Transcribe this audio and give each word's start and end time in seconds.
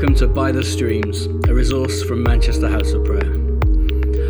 Welcome 0.00 0.16
to 0.16 0.28
By 0.28 0.50
the 0.50 0.64
Streams, 0.64 1.26
a 1.46 1.52
resource 1.52 2.02
from 2.04 2.22
Manchester 2.22 2.70
House 2.70 2.92
of 2.92 3.04
Prayer. 3.04 3.34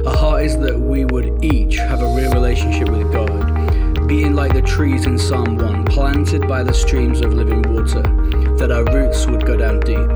Our 0.05 0.17
heart 0.17 0.43
is 0.43 0.59
that 0.59 0.77
we 0.77 1.05
would 1.05 1.45
each 1.45 1.77
have 1.77 2.03
a 2.03 2.13
real 2.13 2.33
relationship 2.33 2.89
with 2.89 3.13
God, 3.13 4.09
being 4.09 4.35
like 4.35 4.53
the 4.53 4.63
trees 4.63 5.07
in 5.07 5.17
Psalm 5.17 5.59
1, 5.59 5.85
planted 5.85 6.49
by 6.49 6.65
the 6.65 6.75
streams 6.75 7.21
of 7.21 7.35
living 7.35 7.63
water, 7.73 8.03
that 8.57 8.73
our 8.73 8.83
roots 8.93 9.29
would 9.29 9.47
go 9.47 9.57
down 9.57 9.79
deep. 9.79 10.11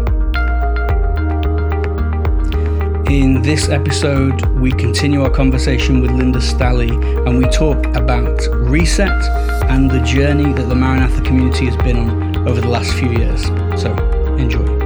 In 3.09 3.41
this 3.41 3.69
episode, 3.69 4.45
we 4.59 4.73
continue 4.73 5.23
our 5.23 5.31
conversation 5.31 6.01
with 6.01 6.11
Linda 6.11 6.41
Stalley 6.41 6.91
and 7.29 7.39
we 7.39 7.45
talk 7.51 7.87
about 7.95 8.41
reset 8.55 9.23
and 9.71 9.89
the 9.89 10.01
journey 10.01 10.53
that 10.53 10.69
the 10.69 10.75
Maranatha 10.75 11.23
community 11.23 11.67
has 11.67 11.77
been 11.77 11.97
on 11.97 12.49
over 12.49 12.61
the 12.61 12.69
last 12.69 12.93
few 12.95 13.13
years. 13.13 13.45
So, 13.81 13.95
enjoy. 14.37 14.84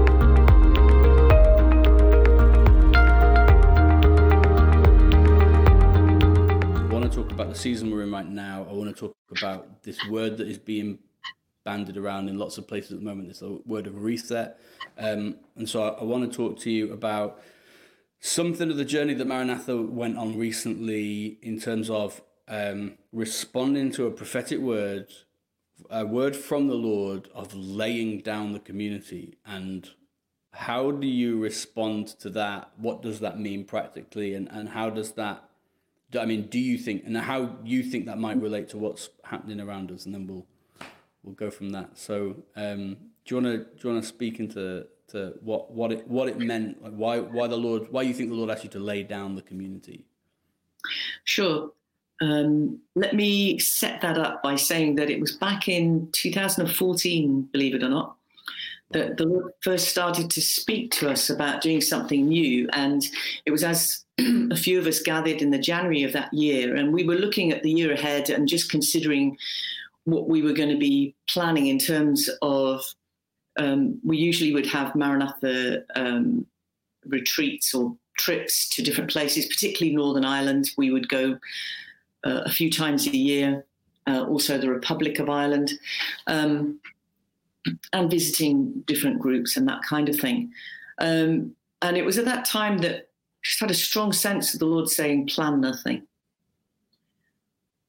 Season 7.59 7.91
we're 7.91 8.03
in 8.03 8.13
right 8.13 8.29
now. 8.29 8.67
I 8.71 8.73
want 8.73 8.95
to 8.95 9.01
talk 9.01 9.17
about 9.37 9.83
this 9.83 9.99
word 10.09 10.37
that 10.39 10.47
is 10.47 10.59
being 10.59 11.01
banded 11.65 11.97
around 11.97 12.29
in 12.29 12.39
lots 12.39 12.57
of 12.57 12.69
places 12.69 12.93
at 12.93 12.99
the 13.01 13.05
moment. 13.05 13.29
This 13.29 13.43
word 13.67 13.87
of 13.87 14.03
reset. 14.03 14.61
Um, 14.97 15.37
and 15.57 15.69
so 15.69 15.83
I, 15.83 15.89
I 16.01 16.05
want 16.05 16.31
to 16.31 16.37
talk 16.37 16.59
to 16.61 16.71
you 16.71 16.93
about 16.93 17.43
something 18.21 18.71
of 18.71 18.77
the 18.77 18.85
journey 18.85 19.15
that 19.15 19.27
Maranatha 19.27 19.77
went 19.77 20.17
on 20.17 20.39
recently 20.39 21.39
in 21.43 21.61
terms 21.61 21.91
of 21.91 22.23
um, 22.47 22.97
responding 23.13 23.91
to 23.93 24.07
a 24.07 24.11
prophetic 24.11 24.61
word, 24.61 25.09
a 25.91 26.07
word 26.07 26.37
from 26.37 26.69
the 26.69 26.75
Lord 26.75 27.29
of 27.35 27.55
laying 27.55 28.21
down 28.21 28.53
the 28.53 28.61
community. 28.61 29.37
And 29.45 29.91
how 30.53 30.93
do 30.93 31.07
you 31.07 31.39
respond 31.39 32.07
to 32.21 32.31
that? 32.31 32.71
What 32.77 33.03
does 33.03 33.21
that 33.21 33.39
mean 33.39 33.65
practically? 33.65 34.35
And, 34.35 34.49
and 34.51 34.69
how 34.71 34.91
does 34.91 35.13
that, 35.13 35.48
I 36.17 36.25
mean, 36.25 36.47
do 36.47 36.59
you 36.59 36.79
think, 36.79 37.05
and 37.05 37.17
how 37.17 37.57
you 37.65 37.83
think 37.83 38.07
that 38.07 38.19
might 38.19 38.41
relate 38.41 38.69
to 38.71 38.79
what's 38.79 39.11
happening 39.25 39.61
around 39.61 39.91
us? 39.91 40.07
And 40.07 40.15
then 40.15 40.27
we'll, 40.27 40.47
we'll 41.23 41.35
go 41.35 41.51
from 41.51 41.71
that. 41.71 41.99
So, 41.99 42.37
um, 42.57 42.97
do 43.25 43.35
you 43.35 43.43
want 43.43 43.47
to, 43.47 43.59
do 43.59 43.89
you 43.89 43.91
want 43.93 44.03
to 44.03 44.09
speak 44.09 44.41
into 44.41 44.87
to 45.09 45.35
what, 45.43 45.71
what 45.71 45.93
it, 45.93 46.09
what 46.09 46.29
it 46.29 46.39
meant? 46.39 46.83
Like 46.83 46.95
why, 46.95 47.19
why 47.19 47.47
the 47.47 47.57
Lord, 47.57 47.89
why 47.91 48.03
you 48.03 48.15
think 48.15 48.31
the 48.31 48.37
Lord 48.37 48.51
asked 48.51 48.65
you 48.65 48.71
to 48.71 48.79
lay 48.79 49.03
down 49.03 49.35
the 49.35 49.43
community? 49.43 50.07
Sure. 51.25 51.73
Um, 52.21 52.81
let 52.95 53.15
me 53.15 53.59
set 53.59 54.01
that 54.01 54.19
up 54.19 54.43
by 54.43 54.57
saying 54.57 54.97
that 54.97 55.11
it 55.11 55.21
was 55.21 55.33
back 55.33 55.69
in 55.69 56.09
2014, 56.13 57.43
believe 57.53 57.75
it 57.75 57.83
or 57.83 57.89
not, 57.89 58.17
that 58.91 59.19
the 59.19 59.27
Lord 59.27 59.53
first 59.61 59.89
started 59.89 60.31
to 60.31 60.41
speak 60.41 60.91
to 60.93 61.11
us 61.11 61.29
about 61.31 61.61
doing 61.61 61.81
something 61.81 62.27
new. 62.27 62.69
And 62.73 63.07
it 63.45 63.51
was 63.51 63.63
as 63.63 64.05
a 64.19 64.57
few 64.57 64.79
of 64.79 64.87
us 64.87 65.01
gathered 65.01 65.43
in 65.43 65.51
the 65.51 65.59
January 65.59 66.03
of 66.03 66.13
that 66.13 66.33
year, 66.33 66.75
and 66.75 66.93
we 66.93 67.05
were 67.05 67.15
looking 67.15 67.53
at 67.53 67.63
the 67.63 67.71
year 67.71 67.93
ahead 67.93 68.31
and 68.31 68.49
just 68.49 68.71
considering 68.71 69.37
what 70.05 70.29
we 70.29 70.43
were 70.43 70.53
going 70.53 70.71
to 70.71 70.79
be 70.79 71.15
planning 71.29 71.67
in 71.67 71.79
terms 71.79 72.29
of. 72.43 72.83
Um, 73.61 73.99
we 74.05 74.17
usually 74.17 74.55
would 74.55 74.67
have 74.67 74.95
Maranatha 74.95 75.83
um, 75.97 76.47
retreats 77.05 77.75
or 77.75 77.97
trips 78.17 78.69
to 78.77 78.83
different 78.83 79.11
places, 79.11 79.47
particularly 79.47 79.97
Northern 79.97 80.25
Ireland. 80.25 80.71
We 80.77 80.93
would 80.93 81.09
go 81.09 81.39
uh, 82.25 82.43
a 82.45 82.51
few 82.51 82.71
times 82.71 83.07
a 83.07 83.17
year, 83.17 83.65
uh, 84.07 84.25
also 84.25 84.59
the 84.59 84.71
Republic 84.71 85.19
of 85.19 85.29
Ireland, 85.29 85.73
um, 86.27 86.79
and 87.93 88.11
visiting 88.11 88.83
different 88.87 89.19
groups 89.19 89.57
and 89.57 89.67
that 89.69 89.83
kind 89.83 90.09
of 90.09 90.17
thing. 90.17 90.53
Um, 90.99 91.55
and 91.83 91.97
it 91.97 92.05
was 92.05 92.19
at 92.19 92.25
that 92.25 92.45
time 92.45 92.79
that 92.79 93.08
just 93.43 93.61
had 93.61 93.71
a 93.71 93.75
strong 93.75 94.13
sense 94.13 94.55
of 94.55 94.61
the 94.61 94.67
Lord 94.67 94.89
saying, 94.89 95.29
plan 95.29 95.61
nothing. 95.61 96.07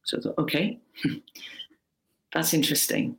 So 0.03 0.17
I 0.17 0.21
thought, 0.21 0.37
okay, 0.39 0.79
that's 2.33 2.53
interesting. 2.53 3.17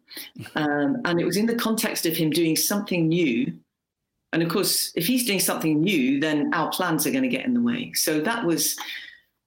Um, 0.54 0.98
and 1.04 1.20
it 1.20 1.24
was 1.24 1.36
in 1.36 1.46
the 1.46 1.54
context 1.54 2.06
of 2.06 2.16
him 2.16 2.30
doing 2.30 2.56
something 2.56 3.08
new. 3.08 3.52
And 4.32 4.42
of 4.42 4.48
course, 4.48 4.92
if 4.94 5.06
he's 5.06 5.26
doing 5.26 5.40
something 5.40 5.80
new, 5.80 6.20
then 6.20 6.54
our 6.54 6.70
plans 6.70 7.06
are 7.06 7.10
going 7.10 7.24
to 7.24 7.28
get 7.28 7.44
in 7.44 7.54
the 7.54 7.62
way. 7.62 7.92
So 7.94 8.20
that 8.20 8.44
was 8.44 8.76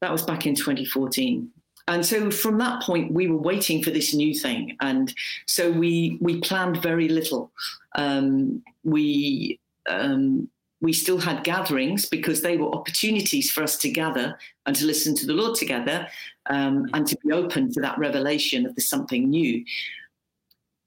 that 0.01 0.11
was 0.11 0.23
back 0.23 0.45
in 0.45 0.53
2014 0.53 1.49
and 1.87 2.05
so 2.05 2.31
from 2.31 2.57
that 2.57 2.81
point 2.81 3.11
we 3.13 3.27
were 3.27 3.37
waiting 3.37 3.83
for 3.83 3.89
this 3.89 4.13
new 4.13 4.33
thing 4.33 4.75
and 4.81 5.13
so 5.45 5.71
we 5.71 6.17
we 6.21 6.39
planned 6.41 6.81
very 6.81 7.07
little 7.07 7.51
um, 7.95 8.61
we 8.83 9.59
um, 9.89 10.49
we 10.83 10.93
still 10.93 11.17
had 11.17 11.43
gatherings 11.43 12.05
because 12.05 12.41
they 12.41 12.57
were 12.57 12.75
opportunities 12.75 13.49
for 13.49 13.63
us 13.63 13.77
to 13.77 13.89
gather 13.89 14.37
and 14.65 14.75
to 14.75 14.85
listen 14.85 15.15
to 15.15 15.25
the 15.25 15.33
lord 15.33 15.55
together 15.55 16.07
um, 16.49 16.87
and 16.93 17.07
to 17.07 17.17
be 17.25 17.31
open 17.31 17.71
to 17.71 17.81
that 17.81 17.97
revelation 17.97 18.65
of 18.65 18.75
the 18.75 18.81
something 18.81 19.29
new 19.29 19.65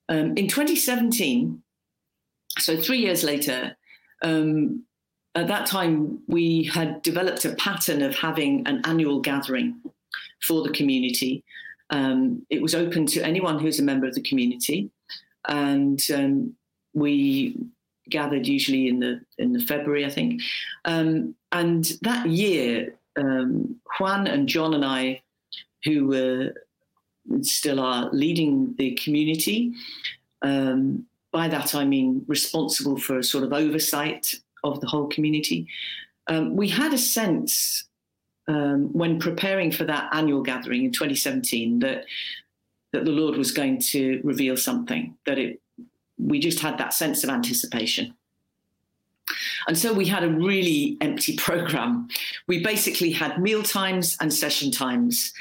um, 0.08 0.36
in 0.36 0.46
2017 0.46 1.62
so 2.58 2.80
three 2.80 2.98
years 2.98 3.24
later 3.24 3.76
um, 4.22 4.84
at 5.36 5.48
that 5.48 5.66
time, 5.66 6.20
we 6.26 6.64
had 6.64 7.02
developed 7.02 7.44
a 7.44 7.54
pattern 7.56 8.00
of 8.00 8.14
having 8.14 8.66
an 8.66 8.80
annual 8.84 9.20
gathering 9.20 9.78
for 10.40 10.62
the 10.62 10.70
community. 10.70 11.44
Um, 11.90 12.46
it 12.48 12.62
was 12.62 12.74
open 12.74 13.04
to 13.08 13.22
anyone 13.22 13.58
who's 13.58 13.78
a 13.78 13.82
member 13.82 14.06
of 14.06 14.14
the 14.14 14.22
community, 14.22 14.90
and 15.46 16.00
um, 16.12 16.54
we 16.94 17.54
gathered 18.08 18.46
usually 18.46 18.88
in 18.88 19.00
the 19.00 19.20
in 19.38 19.52
the 19.52 19.60
February, 19.60 20.04
I 20.04 20.10
think. 20.10 20.42
Um, 20.84 21.34
and 21.52 21.84
that 22.02 22.26
year, 22.28 22.94
um, 23.16 23.76
Juan 23.98 24.26
and 24.26 24.48
John 24.48 24.74
and 24.74 24.84
I, 24.84 25.22
who 25.84 26.06
were 26.06 26.52
still 27.42 27.80
are 27.80 28.08
leading 28.12 28.74
the 28.78 28.94
community. 28.94 29.72
Um, 30.42 31.06
by 31.32 31.48
that 31.48 31.74
I 31.74 31.84
mean 31.84 32.24
responsible 32.28 32.96
for 32.96 33.18
a 33.18 33.24
sort 33.24 33.44
of 33.44 33.52
oversight 33.52 34.34
of 34.64 34.80
the 34.80 34.86
whole 34.86 35.06
community. 35.08 35.68
Um, 36.28 36.56
we 36.56 36.68
had 36.68 36.94
a 36.94 36.98
sense 36.98 37.84
um, 38.48 38.92
when 38.92 39.18
preparing 39.18 39.70
for 39.70 39.84
that 39.84 40.08
annual 40.12 40.42
gathering 40.42 40.84
in 40.84 40.92
2017 40.92 41.80
that 41.80 42.04
that 42.92 43.04
the 43.04 43.10
Lord 43.10 43.36
was 43.36 43.50
going 43.50 43.80
to 43.80 44.20
reveal 44.24 44.56
something. 44.56 45.16
That 45.26 45.38
it, 45.38 45.60
we 46.26 46.40
just 46.40 46.60
had 46.60 46.78
that 46.78 46.92
sense 46.92 47.24
of 47.24 47.30
anticipation. 47.30 48.14
And 49.66 49.76
so 49.76 49.92
we 49.92 50.06
had 50.06 50.22
a 50.22 50.28
really 50.28 50.96
empty 51.00 51.36
program. 51.48 52.08
We 52.46 52.62
basically 52.62 53.10
had 53.10 53.40
meal 53.40 53.62
times 53.62 54.16
and 54.20 54.32
session 54.32 54.70
times. 54.70 55.32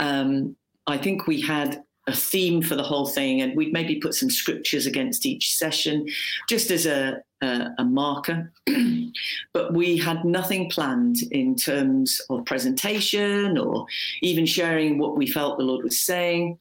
Um, 0.00 0.56
I 0.86 0.98
think 0.98 1.26
we 1.26 1.40
had 1.40 1.82
a 2.06 2.12
theme 2.12 2.62
for 2.62 2.74
the 2.74 2.82
whole 2.82 3.06
thing, 3.06 3.42
and 3.42 3.54
we'd 3.54 3.72
maybe 3.72 3.96
put 3.96 4.14
some 4.14 4.30
scriptures 4.30 4.86
against 4.86 5.26
each 5.26 5.54
session, 5.54 6.06
just 6.48 6.70
as 6.70 6.86
a 6.86 7.22
a, 7.40 7.68
a 7.78 7.84
marker. 7.84 8.52
but 9.52 9.72
we 9.72 9.96
had 9.96 10.24
nothing 10.24 10.70
planned 10.70 11.18
in 11.30 11.54
terms 11.54 12.20
of 12.30 12.44
presentation 12.44 13.56
or 13.58 13.86
even 14.22 14.46
sharing 14.46 14.98
what 14.98 15.16
we 15.16 15.26
felt 15.26 15.58
the 15.58 15.64
Lord 15.64 15.84
was 15.84 16.00
saying. 16.00 16.58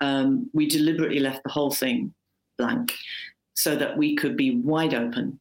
Um, 0.00 0.50
we 0.52 0.66
deliberately 0.66 1.20
left 1.20 1.42
the 1.44 1.50
whole 1.50 1.70
thing 1.70 2.14
blank 2.56 2.94
so 3.54 3.76
that 3.76 3.96
we 3.96 4.16
could 4.16 4.36
be 4.36 4.56
wide 4.56 4.94
open 4.94 5.38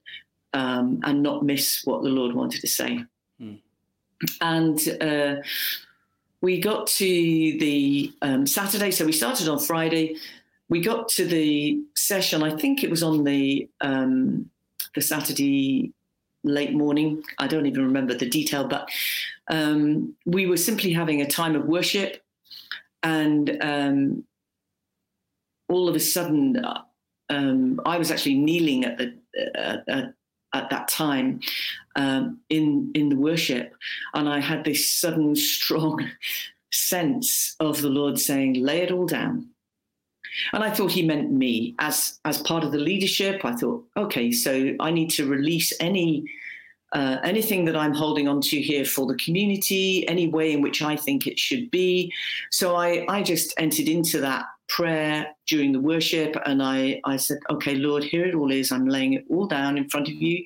um, 0.53 1.00
and 1.03 1.24
not 1.24 1.44
miss 1.44 1.81
what 1.84 2.03
the 2.03 2.09
Lord 2.09 2.35
wanted 2.35 2.62
to 2.62 2.68
say. 2.68 3.03
Mm. 3.41 3.59
And 4.40 4.97
uh, 5.01 5.41
we 6.42 6.60
got 6.60 6.88
to 6.88 7.06
the 7.06 8.13
um, 8.21 8.45
Saturday, 8.45 8.92
so 8.92 9.06
we 9.06 9.12
started 9.12 9.48
on 9.48 9.60
Friday. 9.60 10.18
We 10.69 10.81
got 10.81 11.07
to 11.10 11.25
the 11.25 11.81
session, 11.95 12.44
I 12.44 12.56
think 12.56 12.83
it 12.83 12.89
was 12.89 13.04
on 13.04 13.24
the 13.24 13.68
um, 13.81 14.50
the 14.95 15.01
Saturday 15.01 15.92
late 16.44 16.74
morning. 16.74 17.24
I 17.39 17.48
don't 17.48 17.66
even 17.66 17.83
remember 17.83 18.13
the 18.13 18.30
detail, 18.30 18.68
but 18.68 18.89
um, 19.50 20.16
we 20.25 20.45
were 20.45 20.57
simply 20.57 20.94
having 20.94 21.21
a 21.21 21.27
time 21.27 21.56
of 21.56 21.66
worship, 21.66 22.24
and 23.01 23.57
um, 23.62 24.24
all 25.68 25.89
of 25.89 25.95
a 25.95 26.00
sudden, 26.00 26.63
um, 27.30 27.80
I 27.86 27.98
was 27.98 28.12
actually 28.12 28.36
kneeling 28.36 28.86
at 28.86 28.98
the 28.98 29.14
uh, 29.60 30.08
at 30.54 30.70
that 30.70 30.88
time 30.88 31.40
um, 31.96 32.40
in 32.50 32.92
in 32.96 33.10
the 33.10 33.16
worship, 33.16 33.74
and 34.14 34.30
I 34.30 34.40
had 34.40 34.64
this 34.64 35.00
sudden 35.00 35.36
strong 35.36 36.08
sense 36.72 37.56
of 37.60 37.81
the 37.81 37.90
Lord 37.90 38.20
saying, 38.20 38.56
"Lay 38.56 38.81
it 38.81 38.92
all 38.92 39.06
down." 39.06 39.50
And 40.52 40.64
I 40.64 40.72
thought 40.72 40.92
he 40.92 41.04
meant 41.04 41.31
me 41.31 41.75
as 41.80 42.20
as 42.25 42.42
part 42.42 42.64
of 42.64 42.72
the 42.72 42.80
leadership. 42.80 43.46
I 43.46 43.56
thought, 43.56 43.86
okay, 43.98 44.31
so 44.31 44.76
I 44.80 44.92
need 44.92 45.10
to 45.12 45.28
release 45.28 45.74
any 45.80 46.26
uh, 46.94 47.18
anything 47.24 47.66
that 47.66 47.76
I'm 47.76 47.94
holding 47.94 48.28
on 48.28 48.40
to 48.42 48.62
here 48.62 48.86
for 48.86 49.08
the 49.08 49.16
community, 49.16 50.08
any 50.08 50.28
way 50.28 50.54
in 50.54 50.62
which 50.62 50.81
I 50.81 50.96
think 50.96 51.26
it 51.26 51.40
should 51.40 51.72
be. 51.72 52.14
So 52.52 52.76
I, 52.76 53.06
I 53.10 53.24
just 53.24 53.54
entered 53.58 53.88
into 53.88 54.19
that 54.22 54.46
prayer 54.69 55.27
during 55.48 55.71
the 55.71 55.80
worship, 55.80 56.36
and 56.45 56.62
I, 56.62 57.01
I 57.06 57.18
said, 57.18 57.39
Okay, 57.50 57.75
Lord, 57.75 58.04
here 58.04 58.25
it 58.25 58.36
all 58.36 58.51
is. 58.51 58.71
I'm 58.71 58.88
laying 58.88 59.13
it 59.13 59.25
all 59.30 59.48
down 59.48 59.77
in 59.77 59.89
front 59.89 60.07
of 60.07 60.15
you. 60.15 60.44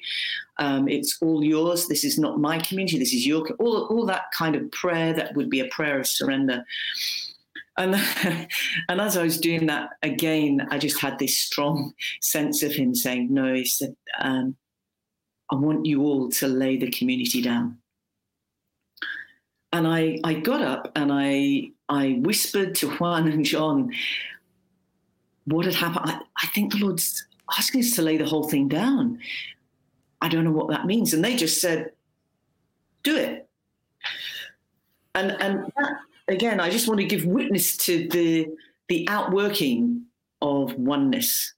Um, 0.57 0.87
it's 0.87 1.17
all 1.21 1.43
yours. 1.43 1.87
This 1.87 2.03
is 2.03 2.17
not 2.17 2.39
my 2.39 2.59
community. 2.59 2.97
This 2.97 3.13
is 3.13 3.25
your, 3.25 3.47
all, 3.59 3.85
all 3.87 4.05
that 4.07 4.25
kind 4.33 4.55
of 4.55 4.71
prayer 4.71 5.13
that 5.13 5.35
would 5.35 5.49
be 5.49 5.59
a 5.59 5.67
prayer 5.67 5.99
of 5.99 6.07
surrender. 6.07 6.65
And, 7.77 7.95
and 8.89 9.01
as 9.01 9.17
I 9.17 9.23
was 9.23 9.39
doing 9.39 9.67
that 9.67 9.91
again, 10.01 10.67
I 10.71 10.77
just 10.77 10.99
had 10.99 11.19
this 11.19 11.39
strong 11.39 11.93
sense 12.21 12.63
of 12.63 12.73
him 12.73 12.95
saying, 12.95 13.33
No, 13.33 13.53
he 13.53 13.65
said, 13.65 13.95
um, 14.19 14.55
I 15.49 15.55
want 15.55 15.85
you 15.85 16.03
all 16.03 16.29
to 16.29 16.47
lay 16.47 16.77
the 16.77 16.91
community 16.91 17.41
down. 17.41 17.77
And 19.71 19.87
I, 19.87 20.19
I 20.23 20.33
got 20.33 20.61
up 20.61 20.91
and 20.95 21.11
I, 21.11 21.71
I 21.89 22.19
whispered 22.21 22.75
to 22.75 22.89
Juan 22.91 23.27
and 23.27 23.45
John 23.45 23.91
what 25.45 25.65
had 25.65 25.75
happened. 25.75 26.09
I, 26.09 26.19
I 26.43 26.47
think 26.47 26.73
the 26.73 26.79
Lord's 26.79 27.25
asking 27.57 27.81
us 27.81 27.95
to 27.95 28.01
lay 28.01 28.17
the 28.17 28.25
whole 28.25 28.49
thing 28.49 28.67
down. 28.67 29.19
I 30.21 30.27
don't 30.27 30.43
know 30.43 30.51
what 30.51 30.69
that 30.69 30.85
means. 30.85 31.13
And 31.13 31.23
they 31.23 31.35
just 31.35 31.61
said, 31.61 31.91
do 33.03 33.15
it. 33.15 33.47
And, 35.15 35.31
and 35.41 35.71
that, 35.77 35.93
again, 36.27 36.59
I 36.59 36.69
just 36.69 36.87
want 36.87 36.99
to 36.99 37.05
give 37.05 37.25
witness 37.25 37.77
to 37.77 38.07
the, 38.09 38.47
the 38.89 39.07
outworking 39.09 40.03
of 40.41 40.73
oneness 40.75 41.53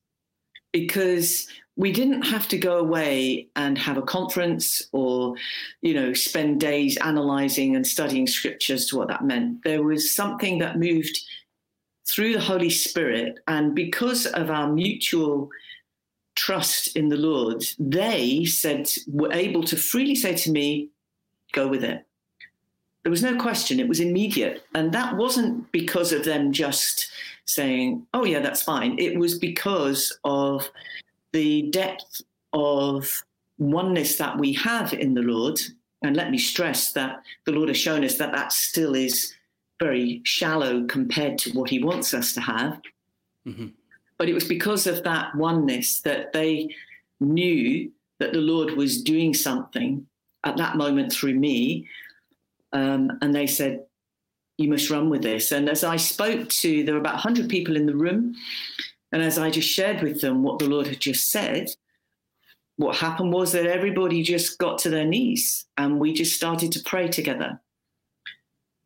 because 0.71 1.47
we 1.79 1.93
didn't 1.93 2.23
have 2.23 2.45
to 2.49 2.57
go 2.57 2.77
away 2.77 3.47
and 3.55 3.77
have 3.77 3.97
a 3.97 4.01
conference 4.01 4.81
or 4.91 5.35
you 5.81 5.93
know 5.93 6.13
spend 6.13 6.59
days 6.59 6.97
analyzing 6.97 7.75
and 7.75 7.87
studying 7.87 8.27
scriptures 8.27 8.85
to 8.87 8.97
what 8.97 9.07
that 9.07 9.23
meant. 9.23 9.63
There 9.63 9.81
was 9.81 10.13
something 10.13 10.59
that 10.59 10.77
moved 10.77 11.17
through 12.05 12.33
the 12.33 12.41
holy 12.41 12.69
spirit 12.69 13.39
and 13.47 13.73
because 13.73 14.25
of 14.25 14.49
our 14.49 14.69
mutual 14.69 15.49
trust 16.35 16.95
in 16.95 17.09
the 17.09 17.17
lord 17.17 17.63
they 17.77 18.45
said 18.45 18.89
were 19.07 19.31
able 19.31 19.63
to 19.63 19.75
freely 19.75 20.15
say 20.15 20.33
to 20.35 20.51
me 20.51 20.89
go 21.53 21.67
with 21.67 21.83
it. 21.83 22.05
There 23.03 23.11
was 23.11 23.23
no 23.23 23.37
question. 23.37 23.79
It 23.79 23.87
was 23.87 24.01
immediate. 24.01 24.63
And 24.75 24.91
that 24.93 25.15
wasn't 25.15 25.71
because 25.71 26.11
of 26.11 26.25
them 26.25 26.51
just 26.51 27.09
saying 27.45 28.05
oh 28.13 28.25
yeah 28.25 28.41
that's 28.41 28.61
fine. 28.61 28.99
It 28.99 29.17
was 29.17 29.39
because 29.39 30.19
of 30.25 30.69
the 31.33 31.69
depth 31.71 32.21
of 32.53 33.23
oneness 33.57 34.17
that 34.17 34.37
we 34.37 34.53
have 34.53 34.93
in 34.93 35.13
the 35.13 35.21
Lord, 35.21 35.59
and 36.01 36.15
let 36.15 36.31
me 36.31 36.37
stress 36.37 36.93
that 36.93 37.21
the 37.45 37.51
Lord 37.51 37.67
has 37.67 37.77
shown 37.77 38.03
us 38.03 38.17
that 38.17 38.33
that 38.33 38.51
still 38.51 38.95
is 38.95 39.33
very 39.79 40.21
shallow 40.23 40.85
compared 40.85 41.37
to 41.39 41.51
what 41.51 41.69
He 41.69 41.83
wants 41.83 42.13
us 42.13 42.33
to 42.33 42.41
have. 42.41 42.81
Mm-hmm. 43.47 43.67
But 44.17 44.29
it 44.29 44.33
was 44.33 44.45
because 44.45 44.87
of 44.87 45.03
that 45.03 45.35
oneness 45.35 46.01
that 46.01 46.33
they 46.33 46.75
knew 47.19 47.91
that 48.19 48.33
the 48.33 48.41
Lord 48.41 48.71
was 48.71 49.01
doing 49.01 49.33
something 49.33 50.05
at 50.43 50.57
that 50.57 50.75
moment 50.75 51.11
through 51.11 51.35
me. 51.35 51.87
Um, 52.73 53.17
and 53.21 53.33
they 53.33 53.47
said, 53.47 53.85
You 54.57 54.69
must 54.69 54.89
run 54.89 55.09
with 55.09 55.23
this. 55.23 55.51
And 55.51 55.69
as 55.69 55.83
I 55.83 55.95
spoke 55.95 56.49
to, 56.49 56.83
there 56.83 56.93
were 56.93 56.99
about 57.01 57.13
100 57.13 57.49
people 57.49 57.75
in 57.75 57.85
the 57.85 57.95
room. 57.95 58.35
And 59.11 59.21
as 59.21 59.37
I 59.37 59.49
just 59.49 59.69
shared 59.69 60.01
with 60.01 60.21
them 60.21 60.43
what 60.43 60.59
the 60.59 60.67
Lord 60.67 60.87
had 60.87 60.99
just 60.99 61.29
said, 61.29 61.69
what 62.77 62.95
happened 62.95 63.33
was 63.33 63.51
that 63.51 63.65
everybody 63.65 64.23
just 64.23 64.57
got 64.57 64.77
to 64.79 64.89
their 64.89 65.05
knees 65.05 65.65
and 65.77 65.99
we 65.99 66.13
just 66.13 66.35
started 66.35 66.71
to 66.73 66.83
pray 66.85 67.07
together. 67.07 67.59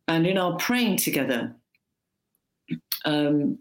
And 0.08 0.26
in 0.26 0.36
our 0.36 0.56
praying 0.56 0.96
together, 0.96 1.54
um, 3.04 3.58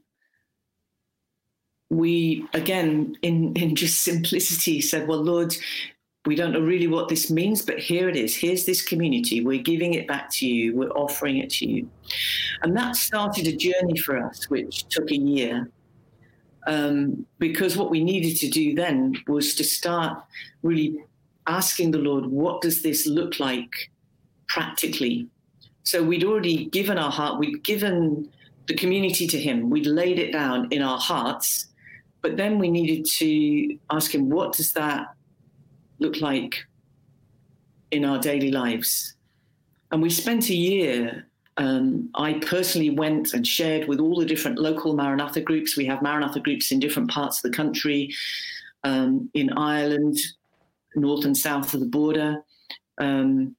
we 1.89 2.45
again, 2.53 3.15
in, 3.21 3.53
in 3.55 3.75
just 3.75 4.03
simplicity, 4.03 4.81
said, 4.81 5.07
Well, 5.07 5.21
Lord, 5.21 5.55
we 6.25 6.35
don't 6.35 6.53
know 6.53 6.61
really 6.61 6.87
what 6.87 7.09
this 7.09 7.29
means, 7.29 7.61
but 7.61 7.79
here 7.79 8.09
it 8.09 8.15
is. 8.15 8.35
Here's 8.35 8.65
this 8.65 8.81
community. 8.81 9.45
We're 9.45 9.61
giving 9.61 9.93
it 9.93 10.07
back 10.07 10.29
to 10.31 10.47
you. 10.47 10.75
We're 10.75 10.89
offering 10.91 11.37
it 11.37 11.49
to 11.51 11.67
you. 11.67 11.89
And 12.61 12.75
that 12.75 12.95
started 12.95 13.47
a 13.47 13.55
journey 13.55 13.97
for 13.97 14.17
us, 14.17 14.49
which 14.49 14.87
took 14.87 15.11
a 15.11 15.17
year 15.17 15.69
um, 16.67 17.25
because 17.39 17.77
what 17.77 17.89
we 17.89 18.03
needed 18.03 18.37
to 18.37 18.49
do 18.49 18.73
then 18.73 19.15
was 19.27 19.55
to 19.55 19.63
start 19.63 20.23
really 20.61 21.03
asking 21.47 21.91
the 21.91 21.97
Lord, 21.97 22.25
what 22.25 22.61
does 22.61 22.83
this 22.83 23.05
look 23.05 23.39
like 23.39 23.91
practically? 24.47 25.27
So 25.83 26.01
we'd 26.01 26.23
already 26.23 26.65
given 26.65 26.97
our 26.97 27.11
heart, 27.11 27.39
we'd 27.39 27.63
given 27.63 28.29
the 28.67 28.75
community 28.75 29.27
to 29.27 29.39
Him, 29.39 29.69
we'd 29.69 29.85
laid 29.85 30.19
it 30.19 30.31
down 30.31 30.69
in 30.71 30.81
our 30.81 30.97
hearts, 30.97 31.67
but 32.21 32.37
then 32.37 32.57
we 32.59 32.71
needed 32.71 33.05
to 33.17 33.77
ask 33.89 34.15
Him, 34.15 34.29
what 34.29 34.53
does 34.53 34.71
that 34.73 35.07
look 35.99 36.21
like 36.21 36.65
in 37.91 38.05
our 38.05 38.19
daily 38.19 38.51
lives? 38.51 39.15
And 39.91 40.01
we 40.01 40.09
spent 40.09 40.49
a 40.49 40.55
year 40.55 41.27
um, 41.57 42.09
I 42.15 42.33
personally 42.33 42.89
went 42.89 43.33
and 43.33 43.45
shared 43.45 43.87
with 43.87 43.99
all 43.99 44.19
the 44.19 44.25
different 44.25 44.57
local 44.57 44.95
Maranatha 44.95 45.41
groups. 45.41 45.77
We 45.77 45.85
have 45.85 46.01
Maranatha 46.01 46.39
groups 46.39 46.71
in 46.71 46.79
different 46.79 47.11
parts 47.11 47.37
of 47.37 47.51
the 47.51 47.55
country, 47.55 48.13
um, 48.83 49.29
in 49.33 49.53
Ireland, 49.53 50.17
north 50.95 51.25
and 51.25 51.37
south 51.37 51.73
of 51.73 51.79
the 51.79 51.85
border. 51.85 52.43
Um, 52.97 53.55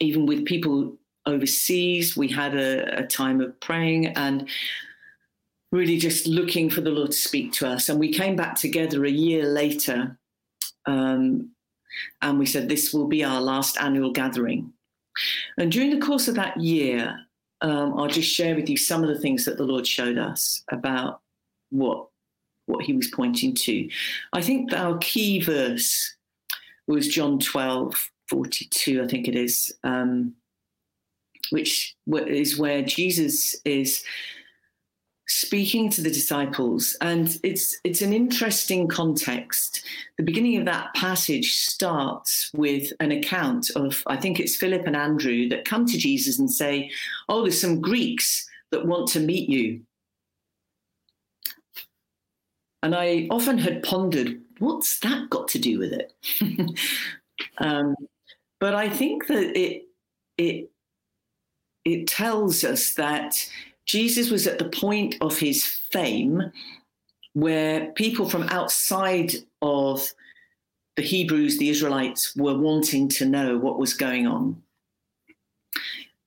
even 0.00 0.26
with 0.26 0.44
people 0.44 0.96
overseas, 1.26 2.16
we 2.16 2.28
had 2.28 2.56
a, 2.56 3.00
a, 3.00 3.06
time 3.06 3.40
of 3.40 3.58
praying 3.60 4.06
and 4.06 4.48
really 5.72 5.98
just 5.98 6.26
looking 6.26 6.70
for 6.70 6.80
the 6.80 6.90
Lord 6.90 7.10
to 7.10 7.16
speak 7.16 7.52
to 7.54 7.68
us. 7.68 7.88
And 7.88 7.98
we 7.98 8.12
came 8.12 8.36
back 8.36 8.54
together 8.54 9.04
a 9.04 9.10
year 9.10 9.44
later 9.44 10.16
um, 10.86 11.50
and 12.22 12.38
we 12.38 12.46
said, 12.46 12.68
This 12.68 12.92
will 12.92 13.08
be 13.08 13.24
our 13.24 13.40
last 13.40 13.78
annual 13.78 14.12
gathering. 14.12 14.72
And 15.56 15.70
during 15.70 15.90
the 15.90 16.04
course 16.04 16.28
of 16.28 16.34
that 16.36 16.58
year, 16.60 17.18
um, 17.60 17.94
I'll 17.98 18.08
just 18.08 18.30
share 18.30 18.54
with 18.54 18.68
you 18.68 18.76
some 18.76 19.02
of 19.02 19.08
the 19.08 19.18
things 19.18 19.44
that 19.44 19.56
the 19.56 19.64
Lord 19.64 19.86
showed 19.86 20.18
us 20.18 20.62
about 20.70 21.20
what 21.70 22.06
what 22.66 22.84
He 22.84 22.92
was 22.92 23.08
pointing 23.08 23.54
to. 23.54 23.88
I 24.32 24.42
think 24.42 24.72
our 24.72 24.98
key 24.98 25.40
verse 25.40 26.14
was 26.86 27.08
John 27.08 27.38
12, 27.38 28.10
42, 28.28 29.02
I 29.02 29.06
think 29.06 29.26
it 29.26 29.34
is, 29.34 29.74
um, 29.84 30.34
which 31.50 31.96
is 32.06 32.58
where 32.58 32.82
Jesus 32.82 33.56
is 33.64 34.04
speaking 35.28 35.90
to 35.90 36.00
the 36.00 36.10
disciples 36.10 36.96
and 37.02 37.38
it's 37.42 37.78
it's 37.84 38.00
an 38.00 38.12
interesting 38.12 38.88
context. 38.88 39.84
The 40.16 40.24
beginning 40.24 40.56
of 40.56 40.64
that 40.64 40.94
passage 40.94 41.54
starts 41.54 42.50
with 42.54 42.92
an 43.00 43.12
account 43.12 43.70
of 43.76 44.02
i 44.06 44.16
think 44.16 44.40
it's 44.40 44.56
philip 44.56 44.86
and 44.86 44.96
andrew 44.96 45.48
that 45.48 45.64
come 45.64 45.86
to 45.86 45.98
jesus 45.98 46.38
and 46.38 46.50
say 46.50 46.90
oh 47.28 47.42
there's 47.42 47.60
some 47.60 47.80
greeks 47.80 48.48
that 48.70 48.86
want 48.86 49.08
to 49.08 49.20
meet 49.20 49.48
you. 49.48 49.82
And 52.82 52.94
i 52.94 53.26
often 53.30 53.58
had 53.58 53.82
pondered 53.82 54.40
what's 54.58 54.98
that 55.00 55.28
got 55.30 55.48
to 55.48 55.58
do 55.58 55.78
with 55.78 55.92
it? 55.92 56.12
Um, 57.58 57.94
but 58.58 58.74
i 58.74 58.88
think 58.88 59.28
that 59.28 59.56
it 59.56 59.84
it 60.36 60.70
it 61.84 62.06
tells 62.08 62.64
us 62.64 62.94
that 62.94 63.34
Jesus 63.88 64.30
was 64.30 64.46
at 64.46 64.58
the 64.58 64.68
point 64.68 65.16
of 65.20 65.38
his 65.38 65.64
fame 65.64 66.52
where 67.32 67.90
people 67.92 68.28
from 68.28 68.42
outside 68.50 69.32
of 69.62 70.12
the 70.96 71.02
Hebrews, 71.02 71.58
the 71.58 71.70
Israelites, 71.70 72.36
were 72.36 72.58
wanting 72.58 73.08
to 73.10 73.24
know 73.24 73.56
what 73.56 73.78
was 73.78 73.94
going 73.94 74.26
on. 74.26 74.62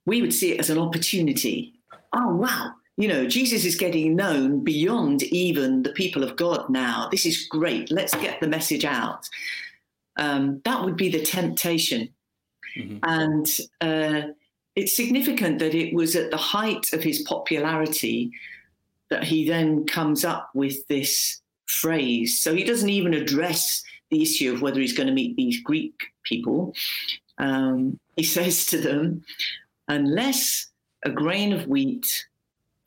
We 0.06 0.22
would 0.22 0.34
see 0.34 0.53
it 0.53 0.60
as 0.60 0.70
an 0.70 0.80
opportunity. 0.80 1.74
Oh, 2.13 2.36
wow. 2.36 2.74
You 2.98 3.08
know, 3.08 3.27
Jesus 3.27 3.63
is 3.63 3.75
getting 3.75 4.15
known 4.15 4.63
beyond 4.63 5.24
even 5.24 5.84
the 5.84 5.91
people 5.91 6.24
of 6.24 6.36
God 6.36 6.70
now. 6.70 7.10
This 7.12 7.25
is 7.25 7.46
great. 7.48 7.91
Let's 7.91 8.15
get 8.15 8.41
the 8.41 8.48
message 8.48 8.86
out. 8.86 9.27
Um, 10.18 10.62
that 10.65 10.84
would 10.84 10.98
be 10.98 11.10
the 11.10 11.22
temptation. 11.22 12.10
Mm-hmm. 12.77 12.98
And 13.03 13.48
uh, 13.82 14.34
it's 14.75 14.96
significant 14.96 15.60
that 15.60 15.75
it 15.75 15.94
was 15.94 16.16
at 16.16 16.32
the 16.32 16.38
height 16.38 16.94
of 16.94 17.04
his 17.04 17.22
popularity 17.24 18.32
that 19.10 19.24
he 19.24 19.48
then 19.48 19.86
comes 19.86 20.24
up 20.24 20.50
with 20.54 20.88
this 20.88 21.42
phrase. 21.68 22.42
So 22.42 22.56
he 22.56 22.63
doesn't 22.63 22.90
even 22.90 23.13
address 23.13 23.84
the 24.10 24.22
issue 24.22 24.54
of 24.54 24.62
whether 24.62 24.80
he's 24.80 24.98
going 24.98 25.08
to 25.08 25.13
meet 25.13 25.36
these 25.36 25.62
Greek 25.62 26.01
people. 26.24 26.74
Um, 27.38 28.00
he 28.16 28.24
says 28.38 28.66
to 28.68 28.78
them, 28.78 29.24
unless 29.88 30.68
a 31.04 31.10
grain 31.10 31.51
of 31.51 31.68
wheat 31.68 32.25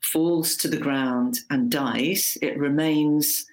falls 0.01 0.55
to 0.57 0.67
the 0.67 0.77
ground 0.77 1.39
and 1.49 1.69
dies, 1.69 2.37
it 2.41 2.57
remains 2.57 3.45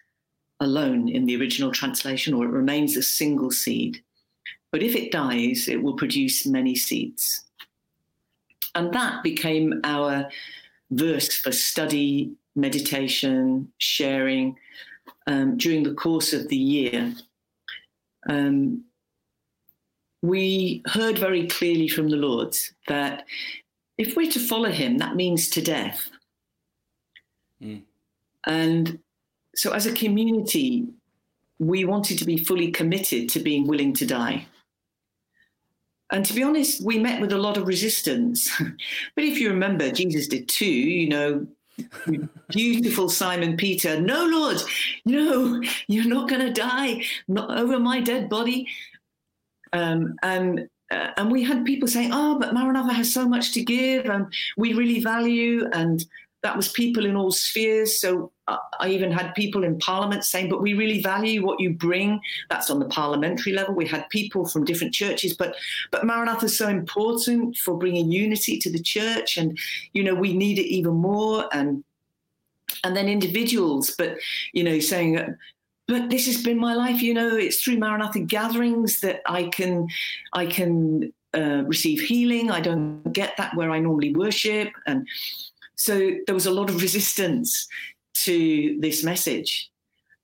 alone 0.60 1.08
in 1.08 1.26
the 1.26 1.36
original 1.36 1.72
translation, 1.72 2.34
or 2.34 2.44
it 2.44 2.50
remains 2.50 2.96
a 2.96 3.02
single 3.02 3.50
seed. 3.50 4.02
But 4.70 4.82
if 4.82 4.94
it 4.94 5.10
dies, 5.10 5.68
it 5.68 5.82
will 5.82 5.96
produce 5.96 6.46
many 6.46 6.74
seeds. 6.76 7.44
And 8.74 8.92
that 8.94 9.22
became 9.22 9.80
our 9.84 10.28
verse 10.90 11.36
for 11.36 11.52
study, 11.52 12.32
meditation, 12.54 13.72
sharing 13.78 14.56
um, 15.26 15.56
during 15.56 15.82
the 15.82 15.94
course 15.94 16.32
of 16.32 16.48
the 16.48 16.56
year. 16.56 17.14
Um, 18.28 18.84
we 20.22 20.82
heard 20.86 21.18
very 21.18 21.46
clearly 21.48 21.88
from 21.88 22.08
the 22.08 22.16
Lord 22.16 22.56
that 22.86 23.26
if 23.98 24.16
we're 24.16 24.30
to 24.30 24.40
follow 24.40 24.70
him, 24.70 24.98
that 24.98 25.16
means 25.16 25.48
to 25.50 25.62
death. 25.62 26.10
Mm. 27.60 27.82
And 28.46 28.98
so, 29.54 29.72
as 29.72 29.86
a 29.86 29.92
community, 29.92 30.86
we 31.58 31.84
wanted 31.84 32.18
to 32.18 32.24
be 32.24 32.36
fully 32.36 32.70
committed 32.70 33.28
to 33.30 33.40
being 33.40 33.66
willing 33.66 33.92
to 33.94 34.06
die. 34.06 34.46
And 36.12 36.26
to 36.26 36.34
be 36.34 36.42
honest, 36.42 36.84
we 36.84 36.98
met 36.98 37.20
with 37.20 37.32
a 37.32 37.38
lot 37.38 37.56
of 37.56 37.66
resistance. 37.66 38.50
but 39.16 39.24
if 39.24 39.40
you 39.40 39.48
remember, 39.48 39.90
Jesus 39.90 40.28
did 40.28 40.48
too, 40.48 40.66
you 40.66 41.08
know, 41.08 41.46
beautiful 42.48 43.08
Simon 43.08 43.56
Peter, 43.56 43.98
no, 43.98 44.26
Lord, 44.26 44.62
no, 45.06 45.62
you're 45.88 46.06
not 46.06 46.28
going 46.28 46.42
to 46.42 46.52
die, 46.52 47.02
not 47.28 47.58
over 47.58 47.80
my 47.80 48.00
dead 48.00 48.28
body. 48.28 48.68
Um, 49.72 50.16
and 50.22 50.68
uh, 50.90 51.12
and 51.16 51.32
we 51.32 51.42
had 51.42 51.64
people 51.64 51.88
saying, 51.88 52.10
"Oh, 52.12 52.38
but 52.38 52.52
Maranatha 52.52 52.92
has 52.92 53.10
so 53.10 53.26
much 53.26 53.52
to 53.52 53.64
give, 53.64 54.04
and 54.04 54.30
we 54.58 54.74
really 54.74 55.00
value." 55.00 55.66
And 55.72 56.04
that 56.42 56.54
was 56.54 56.68
people 56.68 57.06
in 57.06 57.16
all 57.16 57.30
spheres. 57.30 57.98
So 57.98 58.30
I 58.80 58.88
even 58.88 59.10
had 59.12 59.34
people 59.34 59.64
in 59.64 59.78
Parliament 59.78 60.24
saying, 60.24 60.48
"But 60.48 60.62
we 60.62 60.74
really 60.74 61.00
value 61.00 61.44
what 61.44 61.60
you 61.60 61.70
bring." 61.70 62.20
That's 62.50 62.70
on 62.70 62.78
the 62.78 62.86
parliamentary 62.86 63.52
level. 63.52 63.74
We 63.74 63.86
had 63.86 64.08
people 64.10 64.46
from 64.46 64.64
different 64.64 64.94
churches, 64.94 65.34
but 65.34 65.56
but 65.90 66.04
Maranatha 66.04 66.46
is 66.46 66.56
so 66.56 66.68
important 66.68 67.56
for 67.58 67.78
bringing 67.78 68.10
unity 68.10 68.58
to 68.58 68.70
the 68.70 68.82
church, 68.82 69.36
and 69.36 69.58
you 69.92 70.02
know 70.02 70.14
we 70.14 70.32
need 70.34 70.58
it 70.58 70.66
even 70.66 70.94
more. 70.94 71.48
And 71.52 71.84
and 72.84 72.96
then 72.96 73.08
individuals, 73.08 73.94
but 73.96 74.16
you 74.52 74.64
know, 74.64 74.80
saying 74.80 75.36
but 75.88 76.10
this 76.10 76.26
has 76.26 76.42
been 76.42 76.58
my 76.58 76.74
life. 76.74 77.02
You 77.02 77.14
know, 77.14 77.36
it's 77.36 77.62
through 77.62 77.78
Maranatha 77.78 78.20
gatherings 78.20 79.00
that 79.00 79.20
I 79.26 79.44
can, 79.44 79.88
I 80.32 80.46
can 80.46 81.12
uh, 81.34 81.64
receive 81.66 82.00
healing. 82.00 82.50
I 82.50 82.60
don't 82.60 83.12
get 83.12 83.36
that 83.36 83.54
where 83.56 83.70
I 83.70 83.78
normally 83.78 84.14
worship, 84.14 84.70
and 84.86 85.06
so 85.74 86.12
there 86.26 86.34
was 86.34 86.46
a 86.46 86.50
lot 86.50 86.70
of 86.70 86.80
resistance 86.80 87.66
to 88.24 88.76
this 88.80 89.04
message. 89.04 89.70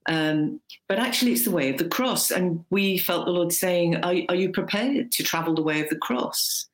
Um, 0.08 0.60
but 0.88 0.98
actually, 0.98 1.32
it's 1.32 1.44
the 1.44 1.50
way 1.50 1.70
of 1.70 1.78
the 1.78 1.88
cross, 1.88 2.30
and 2.30 2.64
we 2.70 2.98
felt 2.98 3.26
the 3.26 3.32
Lord 3.32 3.52
saying, 3.52 3.96
"Are, 3.96 4.14
are 4.28 4.34
you 4.34 4.50
prepared 4.50 5.12
to 5.12 5.22
travel 5.22 5.54
the 5.54 5.62
way 5.62 5.80
of 5.82 5.88
the 5.90 5.96
cross?" 5.96 6.66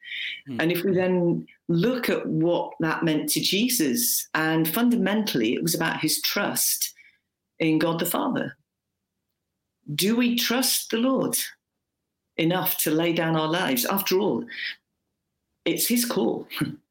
Mm. 0.48 0.62
And 0.62 0.72
if 0.72 0.84
we 0.84 0.92
then 0.92 1.46
look 1.68 2.08
at 2.08 2.26
what 2.26 2.74
that 2.80 3.02
meant 3.02 3.28
to 3.30 3.40
Jesus, 3.40 4.28
and 4.34 4.68
fundamentally, 4.68 5.54
it 5.54 5.62
was 5.62 5.74
about 5.74 6.00
his 6.00 6.22
trust 6.22 6.94
in 7.58 7.78
God 7.78 7.98
the 7.98 8.06
Father 8.06 8.56
do 9.92 10.16
we 10.16 10.36
trust 10.36 10.90
the 10.90 10.96
Lord 10.96 11.36
enough 12.36 12.78
to 12.78 12.90
lay 12.90 13.12
down 13.12 13.36
our 13.36 13.48
lives? 13.48 13.84
After 13.84 14.18
all, 14.18 14.44
it's 15.64 15.86
His 15.88 16.04
call. 16.04 16.46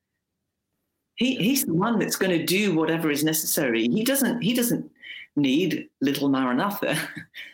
he, 1.15 1.35
he's 1.35 1.65
the 1.65 1.73
one 1.73 1.99
that's 1.99 2.15
going 2.15 2.37
to 2.37 2.45
do 2.45 2.75
whatever 2.75 3.11
is 3.11 3.23
necessary. 3.23 3.87
He 3.87 4.03
doesn't. 4.03 4.41
He 4.41 4.53
doesn't 4.53 4.89
need 5.35 5.89
little 6.01 6.29
Maranatha. 6.29 6.97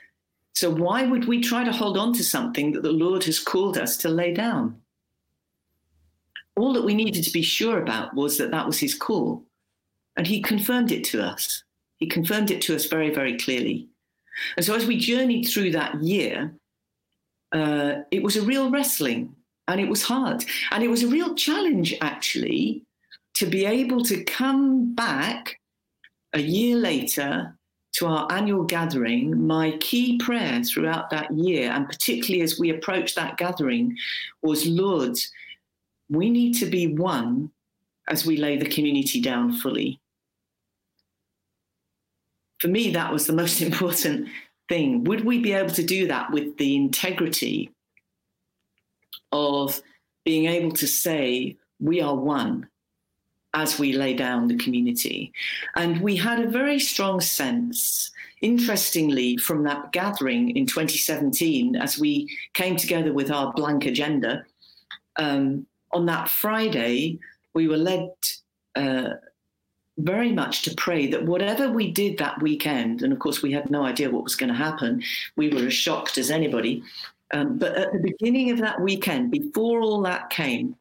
so 0.56 0.70
why 0.70 1.06
would 1.06 1.28
we 1.28 1.42
try 1.42 1.64
to 1.64 1.72
hold 1.72 1.98
on 1.98 2.14
to 2.14 2.24
something 2.24 2.72
that 2.74 2.84
the 2.84 2.92
Lord 2.92 3.24
has 3.26 3.40
called 3.40 3.78
us 3.78 3.98
to 3.98 4.10
lay 4.10 4.34
down? 4.34 4.82
All 6.56 6.74
that 6.74 6.84
we 6.84 6.94
needed 6.94 7.24
to 7.24 7.32
be 7.32 7.42
sure 7.42 7.82
about 7.82 8.14
was 8.16 8.38
that 8.38 8.52
that 8.52 8.66
was 8.66 8.80
His 8.80 8.96
call, 8.96 9.44
and 10.18 10.28
He 10.28 10.42
confirmed 10.42 10.92
it 10.92 11.04
to 11.06 11.22
us. 11.24 11.64
He 11.98 12.08
confirmed 12.08 12.52
it 12.52 12.62
to 12.64 12.76
us 12.76 12.86
very, 12.86 13.14
very 13.14 13.38
clearly. 13.38 13.90
And 14.56 14.66
so 14.66 14.74
as 14.74 14.86
we 14.86 14.98
journeyed 14.98 15.50
through 15.50 15.72
that 15.72 16.02
year, 16.02 16.54
uh, 17.52 18.04
it 18.12 18.24
was 18.24 18.38
a 18.38 18.42
real 18.42 18.72
wrestling 18.72 19.36
and 19.68 19.82
it 19.82 19.90
was 19.90 20.02
hard. 20.02 20.46
And 20.72 20.84
it 20.84 20.88
was 20.88 21.04
a 21.04 21.08
real 21.08 21.36
challenge, 21.36 21.94
actually, 22.02 22.86
to 23.40 23.46
be 23.46 23.66
able 23.66 24.04
to 24.04 24.24
come 24.24 24.94
back 24.94 25.60
a 26.34 26.40
year 26.40 26.78
later 26.78 27.58
to 27.94 28.06
our 28.06 28.32
annual 28.32 28.64
gathering. 28.64 29.46
My 29.46 29.72
key 29.80 30.18
prayer 30.18 30.64
throughout 30.64 31.10
that 31.10 31.32
year, 31.32 31.72
and 31.72 31.88
particularly 31.88 32.44
as 32.44 32.60
we 32.60 32.70
approached 32.70 33.16
that 33.16 33.38
gathering, 33.38 33.98
was 34.42 34.66
Lord, 34.66 35.18
we 36.10 36.30
need 36.30 36.54
to 36.60 36.66
be 36.66 36.88
one 36.88 37.52
as 38.08 38.26
we 38.26 38.38
lay 38.38 38.58
the 38.58 38.70
community 38.70 39.22
down 39.22 39.54
fully 39.54 40.00
for 42.60 42.68
me, 42.68 42.92
that 42.92 43.12
was 43.12 43.26
the 43.26 43.34
most 43.34 43.62
important 43.70 44.28
thing. 44.68 45.04
Would 45.06 45.26
we 45.26 45.40
be 45.40 45.54
able 45.54 45.72
to 45.72 45.84
do 45.84 46.08
that 46.08 46.32
with 46.32 46.58
the 46.58 46.76
integrity 46.76 47.72
of 49.32 49.82
being 50.26 50.46
able 50.46 50.72
to 50.74 50.88
say, 50.88 51.58
we 51.80 52.02
are 52.02 52.16
one 52.16 52.68
as 53.54 53.80
we 53.80 53.94
lay 53.94 54.14
down 54.14 54.48
the 54.48 54.58
community? 54.58 55.34
And 55.76 56.02
we 56.02 56.16
had 56.16 56.40
a 56.40 56.50
very 56.50 56.80
strong 56.80 57.20
sense, 57.22 58.12
interestingly, 58.42 59.38
from 59.38 59.64
that 59.64 59.92
gathering 59.92 60.56
in 60.56 60.66
2017, 60.66 61.76
as 61.76 61.98
we 61.98 62.30
came 62.54 62.76
together 62.76 63.14
with 63.14 63.32
our 63.32 63.52
blank 63.54 63.86
agenda. 63.86 64.46
Um, 65.18 65.66
on 65.92 66.06
that 66.06 66.30
Friday, 66.30 67.20
we 67.54 67.68
were 67.68 67.78
led 67.78 68.12
uh, 68.76 69.16
very 70.00 70.32
much 70.32 70.62
to 70.64 70.74
pray 70.76 71.08
that 71.08 71.26
whatever 71.26 71.70
we 71.70 71.92
did 71.92 72.18
that 72.18 72.42
weekend, 72.42 73.02
and 73.02 73.12
of 73.12 73.20
course 73.20 73.42
we 73.42 73.52
had 73.52 73.70
no 73.70 73.84
idea 73.84 74.10
what 74.10 74.24
was 74.24 74.36
going 74.36 74.50
to 74.50 74.56
happen, 74.56 75.04
we 75.36 75.50
were 75.50 75.68
as 75.68 75.74
shocked 75.74 76.18
as 76.18 76.32
anybody. 76.32 76.84
Um, 77.32 77.58
but 77.58 77.76
at 77.76 77.92
the 77.92 78.00
beginning 78.00 78.50
of 78.52 78.58
that 78.60 78.82
weekend, 78.82 79.32
before 79.32 79.82
all 79.82 80.02
that 80.04 80.30
came, 80.30 80.76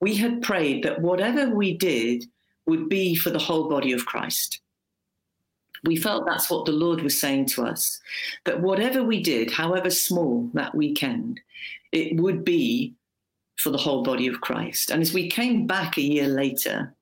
we 0.00 0.16
had 0.16 0.42
prayed 0.42 0.84
that 0.84 1.00
whatever 1.00 1.48
we 1.48 1.74
did 1.74 2.24
would 2.66 2.88
be 2.88 3.14
for 3.14 3.30
the 3.30 3.38
whole 3.38 3.68
body 3.68 3.92
of 3.92 4.06
Christ. 4.06 4.60
We 5.84 5.96
felt 5.96 6.26
that's 6.26 6.50
what 6.50 6.64
the 6.64 6.72
Lord 6.72 7.02
was 7.02 7.18
saying 7.18 7.46
to 7.46 7.64
us 7.64 8.00
that 8.44 8.60
whatever 8.60 9.04
we 9.04 9.22
did, 9.22 9.50
however 9.50 9.90
small 9.90 10.50
that 10.54 10.74
weekend, 10.74 11.40
it 11.92 12.20
would 12.20 12.44
be 12.44 12.94
for 13.56 13.70
the 13.70 13.78
whole 13.78 14.02
body 14.02 14.26
of 14.26 14.40
Christ. 14.40 14.90
And 14.90 15.00
as 15.00 15.12
we 15.12 15.28
came 15.30 15.66
back 15.66 15.96
a 15.96 16.02
year 16.02 16.28
later, 16.28 16.94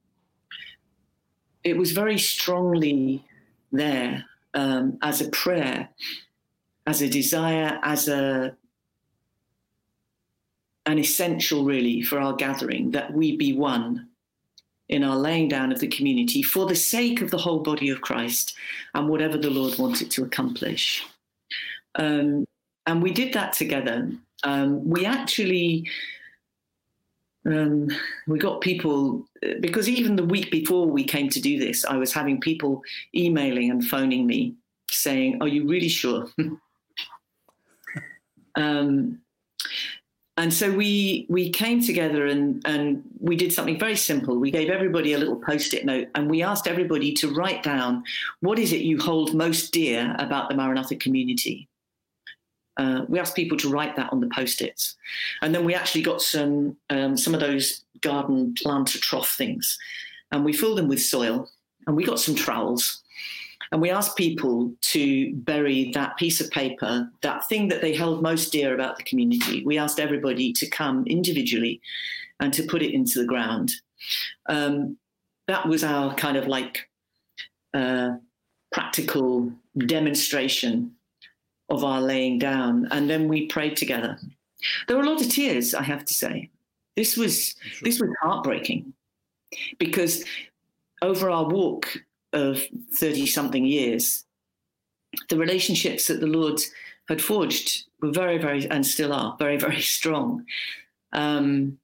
it 1.63 1.77
was 1.77 1.93
very 1.93 2.19
strongly 2.19 3.25
there 3.73 4.25
um, 4.53 4.99
as 5.03 5.21
a 5.21 5.31
prayer, 5.31 5.89
as 6.87 7.01
a 7.01 7.09
desire, 7.09 7.81
as 7.83 8.09
a 8.09 8.57
an 10.87 10.99
essential 10.99 11.65
really 11.65 12.03
for 12.03 12.19
our 12.19 12.35
gathering 12.35 12.91
that 12.91 13.13
we 13.13 13.37
be 13.37 13.57
one 13.57 14.09
in 14.89 15.03
our 15.03 15.17
laying 15.17 15.49
down 15.49 15.73
of 15.73 15.81
the 15.81 15.89
community 15.89 16.43
for 16.43 16.67
the 16.67 16.77
sake 16.77 17.23
of 17.23 17.31
the 17.31 17.39
whole 17.39 17.61
body 17.61 17.89
of 17.89 18.03
Christ 18.03 18.55
and 18.95 19.09
whatever 19.09 19.39
the 19.39 19.51
Lord 19.51 19.79
wanted 19.79 20.11
to 20.13 20.25
accomplish. 20.25 21.05
Um, 21.95 22.45
and 22.87 23.03
we 23.03 23.13
did 23.13 23.33
that 23.33 23.55
together. 23.55 24.11
Um, 24.43 24.89
we 24.89 25.07
actually 25.07 25.89
um, 27.47 27.89
we 28.27 28.39
got 28.39 28.61
people 28.61 29.27
because 29.61 29.89
even 29.89 30.17
the 30.17 30.25
week 30.25 30.51
before 30.51 30.87
we 30.87 31.05
came 31.05 31.29
to 31.31 31.41
do 31.41 31.59
this, 31.59 31.85
I 31.85 31.97
was 31.97 32.13
having 32.13 32.41
people 32.41 32.83
emailing 33.15 33.71
and 33.71 33.87
phoning 33.87 34.27
me 34.27 34.55
saying, 34.91 35.43
"Are 35.43 35.49
you 35.49 35.69
really 35.69 35.89
sure?" 35.89 36.29
um, 38.55 39.21
and 40.37 40.53
so 40.53 40.71
we 40.73 41.27
we 41.29 41.51
came 41.51 41.83
together 41.83 42.27
and 42.27 42.61
and 42.65 43.03
we 43.21 43.37
did 43.37 43.53
something 43.53 43.79
very 43.79 43.97
simple. 43.97 44.37
We 44.39 44.51
gave 44.51 44.69
everybody 44.69 45.13
a 45.13 45.19
little 45.19 45.37
post-it 45.37 45.85
note 45.85 46.09
and 46.15 46.29
we 46.29 46.43
asked 46.43 46.67
everybody 46.67 47.13
to 47.15 47.33
write 47.33 47.63
down 47.63 48.03
what 48.41 48.59
is 48.59 48.73
it 48.73 48.81
you 48.81 48.99
hold 48.99 49.35
most 49.35 49.73
dear 49.73 50.15
about 50.19 50.49
the 50.49 50.57
Maranatha 50.57 50.97
community. 50.97 51.69
Uh, 52.77 53.03
we 53.09 53.21
asked 53.21 53.37
people 53.37 53.57
to 53.59 53.69
write 53.69 53.95
that 53.95 54.13
on 54.13 54.21
the 54.21 54.31
post-its, 54.35 54.97
and 55.43 55.55
then 55.55 55.65
we 55.65 55.75
actually 55.75 56.03
got 56.03 56.21
some 56.21 56.77
um, 56.91 57.17
some 57.17 57.33
of 57.33 57.39
those 57.39 57.85
garden 58.01 58.55
planter 58.61 58.99
trough 58.99 59.31
things, 59.37 59.79
and 60.33 60.45
we 60.45 60.53
filled 60.53 60.79
them 60.79 60.89
with 60.89 61.01
soil, 61.01 61.49
and 61.87 61.95
we 61.95 62.05
got 62.05 62.19
some 62.19 62.35
trowels, 62.35 63.05
and 63.73 63.81
we 63.81 63.91
asked 63.91 64.17
people 64.17 64.73
to 64.81 65.35
bury 65.37 65.91
that 65.93 66.17
piece 66.17 66.41
of 66.41 66.51
paper, 66.51 67.11
that 67.23 67.49
thing 67.49 67.69
that 67.69 67.81
they 67.81 67.95
held 67.95 68.23
most 68.23 68.53
dear 68.53 68.75
about 68.75 68.97
the 68.97 69.03
community. 69.05 69.65
We 69.65 69.79
asked 69.79 70.01
everybody 70.01 70.53
to 70.55 70.69
come 70.69 71.05
individually 71.07 71.81
and 72.41 72.53
to 72.55 72.63
put 72.65 72.83
it 72.83 72.95
into 72.95 73.19
the 73.19 73.27
ground. 73.27 73.73
Um, 74.49 74.97
that 75.47 75.67
was 75.67 75.85
our 75.85 76.15
kind 76.15 76.37
of 76.37 76.47
like 76.47 76.89
uh, 77.73 78.17
practical 78.73 79.53
demonstration 79.77 80.93
of 81.71 81.85
our 81.85 82.01
laying 82.01 82.39
down. 82.39 82.89
And 82.91 83.09
then 83.09 83.29
we 83.29 83.47
prayed 83.47 83.77
together. 83.77 84.19
There 84.87 84.97
were 84.97 85.03
a 85.03 85.09
lot 85.09 85.21
of 85.21 85.29
tears, 85.29 85.75
I 85.75 85.83
have 85.83 86.05
to 86.05 86.15
say. 86.15 86.51
This 86.97 87.17
was 87.17 87.57
sure. 87.61 87.87
this 87.87 88.01
was 88.01 88.11
heartbreaking 88.23 88.93
because 89.79 90.25
over 91.03 91.29
our 91.29 91.49
walk 91.49 91.99
of 92.35 92.63
30 92.93 93.27
something 93.27 93.65
years, 93.65 94.25
the 95.29 95.39
relationships 95.39 96.09
that 96.09 96.21
the 96.21 96.27
Lord 96.27 96.61
had 97.09 97.23
forged 97.23 97.85
were 98.01 98.11
very, 98.11 98.39
very, 98.39 98.69
and 98.71 98.87
still 98.87 99.13
are 99.13 99.37
very, 99.39 99.57
very 99.57 99.81
strong. 99.81 100.45
Um, 101.13 101.79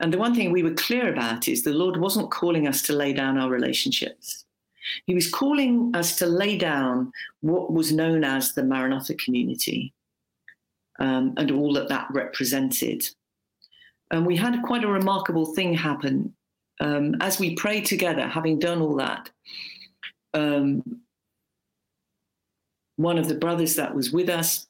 and 0.00 0.12
the 0.12 0.18
one 0.18 0.34
thing 0.34 0.50
we 0.50 0.62
were 0.62 0.74
clear 0.74 1.12
about 1.12 1.46
is 1.48 1.62
the 1.62 1.72
Lord 1.72 1.96
wasn't 1.96 2.30
calling 2.30 2.66
us 2.66 2.82
to 2.82 2.92
lay 2.92 3.12
down 3.12 3.38
our 3.38 3.50
relationships. 3.50 4.44
He 5.06 5.14
was 5.14 5.30
calling 5.30 5.92
us 5.94 6.16
to 6.16 6.26
lay 6.26 6.58
down 6.58 7.12
what 7.40 7.72
was 7.72 7.92
known 7.92 8.24
as 8.24 8.52
the 8.52 8.64
Maranatha 8.64 9.14
community 9.14 9.92
um, 10.98 11.34
and 11.36 11.50
all 11.52 11.72
that 11.74 11.88
that 11.88 12.08
represented. 12.10 13.08
And 14.10 14.26
we 14.26 14.36
had 14.36 14.60
quite 14.62 14.84
a 14.84 14.88
remarkable 14.88 15.46
thing 15.54 15.72
happen 15.74 16.34
um, 16.80 17.14
as 17.20 17.38
we 17.38 17.54
prayed 17.54 17.86
together, 17.86 18.26
having 18.26 18.58
done 18.58 18.82
all 18.82 18.96
that. 18.96 19.30
Um, 20.34 21.02
one 22.96 23.18
of 23.18 23.28
the 23.28 23.34
brothers 23.34 23.76
that 23.76 23.94
was 23.94 24.12
with 24.12 24.28
us 24.28 24.66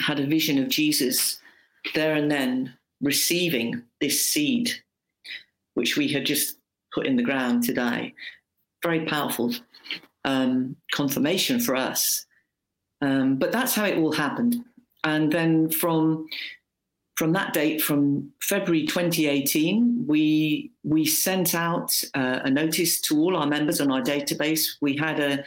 had 0.00 0.20
a 0.20 0.26
vision 0.26 0.58
of 0.58 0.68
Jesus 0.68 1.38
there 1.94 2.14
and 2.14 2.30
then 2.30 2.74
receiving 3.00 3.82
this 4.00 4.28
seed, 4.28 4.70
which 5.74 5.96
we 5.96 6.08
had 6.08 6.26
just 6.26 6.58
put 6.94 7.06
in 7.06 7.16
the 7.16 7.22
ground 7.22 7.64
today. 7.64 8.14
Very 8.82 9.04
powerful 9.06 9.52
um, 10.24 10.76
confirmation 10.92 11.60
for 11.60 11.76
us. 11.76 12.26
Um, 13.00 13.36
but 13.36 13.52
that's 13.52 13.74
how 13.74 13.84
it 13.84 13.98
all 13.98 14.12
happened. 14.12 14.56
And 15.04 15.30
then 15.32 15.70
from 15.70 16.26
from 17.16 17.32
that 17.32 17.54
date, 17.54 17.80
from 17.80 18.30
February 18.40 18.86
2018, 18.86 20.04
we 20.06 20.70
we 20.84 21.06
sent 21.06 21.54
out 21.54 21.90
uh, 22.14 22.40
a 22.44 22.50
notice 22.50 23.00
to 23.02 23.18
all 23.18 23.36
our 23.36 23.46
members 23.46 23.80
on 23.80 23.90
our 23.90 24.02
database. 24.02 24.76
We 24.82 24.96
had 24.96 25.18
a, 25.18 25.42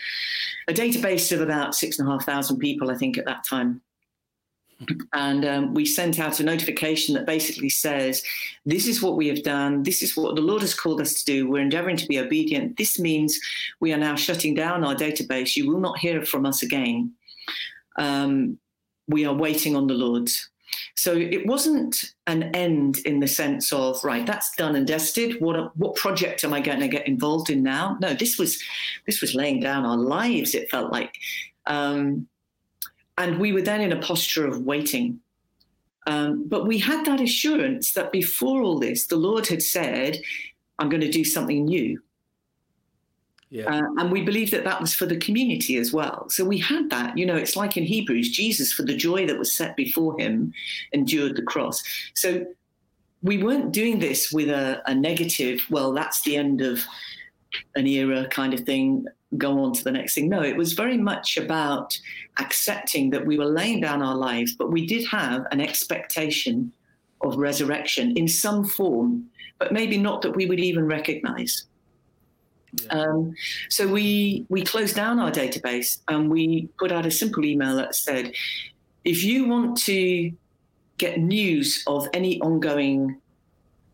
a 0.67 0.73
database 0.73 1.31
of 1.31 1.41
about 1.41 1.75
six 1.75 1.99
and 1.99 2.07
a 2.07 2.11
half 2.11 2.25
thousand 2.25 2.57
people, 2.57 2.89
I 2.89 2.95
think, 2.95 3.17
at 3.17 3.25
that 3.25 3.45
time. 3.47 3.81
And 5.13 5.45
um, 5.45 5.73
we 5.73 5.85
sent 5.85 6.19
out 6.19 6.39
a 6.39 6.43
notification 6.43 7.13
that 7.13 7.25
basically 7.25 7.69
says, 7.69 8.23
This 8.65 8.87
is 8.87 9.01
what 9.01 9.17
we 9.17 9.27
have 9.27 9.43
done. 9.43 9.83
This 9.83 10.01
is 10.01 10.17
what 10.17 10.35
the 10.35 10.41
Lord 10.41 10.61
has 10.61 10.73
called 10.73 11.01
us 11.01 11.13
to 11.15 11.25
do. 11.25 11.49
We're 11.49 11.61
endeavoring 11.61 11.97
to 11.97 12.07
be 12.07 12.17
obedient. 12.17 12.77
This 12.77 12.97
means 12.97 13.39
we 13.79 13.93
are 13.93 13.97
now 13.97 14.15
shutting 14.15 14.55
down 14.55 14.83
our 14.83 14.95
database. 14.95 15.55
You 15.55 15.69
will 15.69 15.79
not 15.79 15.99
hear 15.99 16.25
from 16.25 16.47
us 16.47 16.63
again. 16.63 17.13
Um, 17.97 18.57
we 19.07 19.25
are 19.25 19.33
waiting 19.33 19.75
on 19.75 19.85
the 19.85 19.93
Lord. 19.93 20.29
So 20.95 21.13
it 21.15 21.45
wasn't 21.45 22.13
an 22.27 22.43
end 22.55 22.99
in 22.99 23.19
the 23.19 23.27
sense 23.27 23.71
of 23.71 24.03
right, 24.03 24.25
that's 24.25 24.55
done 24.55 24.75
and 24.75 24.87
dusted. 24.87 25.39
What 25.39 25.75
what 25.77 25.95
project 25.95 26.43
am 26.43 26.53
I 26.53 26.59
going 26.59 26.79
to 26.79 26.87
get 26.87 27.07
involved 27.07 27.49
in 27.49 27.63
now? 27.63 27.97
No, 28.01 28.13
this 28.13 28.37
was 28.37 28.61
this 29.05 29.21
was 29.21 29.35
laying 29.35 29.59
down 29.59 29.85
our 29.85 29.97
lives. 29.97 30.55
It 30.55 30.69
felt 30.69 30.91
like, 30.91 31.13
um, 31.65 32.27
and 33.17 33.39
we 33.39 33.53
were 33.53 33.61
then 33.61 33.81
in 33.81 33.93
a 33.93 34.01
posture 34.01 34.47
of 34.47 34.63
waiting. 34.63 35.19
Um, 36.07 36.47
but 36.47 36.65
we 36.65 36.79
had 36.79 37.05
that 37.05 37.21
assurance 37.21 37.93
that 37.93 38.11
before 38.11 38.61
all 38.61 38.79
this, 38.79 39.07
the 39.07 39.15
Lord 39.15 39.47
had 39.47 39.61
said, 39.61 40.19
"I'm 40.79 40.89
going 40.89 41.01
to 41.01 41.11
do 41.11 41.23
something 41.23 41.65
new." 41.65 42.01
Yeah. 43.51 43.65
Uh, 43.65 43.87
and 43.97 44.11
we 44.11 44.21
believe 44.21 44.51
that 44.51 44.63
that 44.63 44.79
was 44.79 44.93
for 44.93 45.07
the 45.07 45.17
community 45.17 45.77
as 45.77 45.91
well. 45.91 46.29
So 46.29 46.45
we 46.45 46.59
had 46.59 46.89
that, 46.91 47.17
you 47.17 47.25
know, 47.25 47.35
it's 47.35 47.55
like 47.55 47.77
in 47.77 47.83
Hebrews, 47.83 48.29
Jesus, 48.29 48.71
for 48.71 48.83
the 48.83 48.95
joy 48.95 49.25
that 49.25 49.39
was 49.39 49.53
set 49.53 49.75
before 49.75 50.19
him, 50.19 50.53
endured 50.91 51.35
the 51.35 51.41
cross. 51.41 51.83
So 52.13 52.45
we 53.23 53.41
weren't 53.41 53.71
doing 53.71 53.99
this 53.99 54.31
with 54.31 54.49
a, 54.49 54.83
a 54.85 54.93
negative, 54.93 55.61
well, 55.69 55.93
that's 55.93 56.21
the 56.21 56.37
end 56.37 56.61
of 56.61 56.83
an 57.75 57.87
era 57.87 58.27
kind 58.27 58.53
of 58.53 58.61
thing, 58.61 59.05
go 59.37 59.63
on 59.63 59.73
to 59.73 59.83
the 59.83 59.91
next 59.91 60.13
thing. 60.13 60.29
No, 60.29 60.43
it 60.43 60.55
was 60.55 60.73
very 60.73 60.97
much 60.97 61.35
about 61.37 61.97
accepting 62.37 63.09
that 63.09 63.25
we 63.25 63.37
were 63.37 63.45
laying 63.45 63.81
down 63.81 64.03
our 64.03 64.15
lives, 64.15 64.53
but 64.55 64.71
we 64.71 64.85
did 64.85 65.05
have 65.07 65.45
an 65.51 65.59
expectation 65.59 66.71
of 67.21 67.35
resurrection 67.37 68.15
in 68.15 68.27
some 68.27 68.63
form, 68.63 69.25
but 69.57 69.73
maybe 69.73 69.97
not 69.97 70.21
that 70.21 70.35
we 70.35 70.45
would 70.45 70.59
even 70.59 70.85
recognize. 70.85 71.65
Um, 72.89 73.35
so 73.69 73.87
we 73.87 74.45
we 74.49 74.63
closed 74.63 74.95
down 74.95 75.19
our 75.19 75.31
database 75.31 75.99
and 76.07 76.29
we 76.29 76.69
put 76.77 76.91
out 76.91 77.05
a 77.05 77.11
simple 77.11 77.45
email 77.45 77.75
that 77.77 77.95
said, 77.95 78.33
if 79.03 79.23
you 79.23 79.47
want 79.47 79.77
to 79.85 80.31
get 80.97 81.19
news 81.19 81.83
of 81.87 82.07
any 82.13 82.39
ongoing 82.41 83.19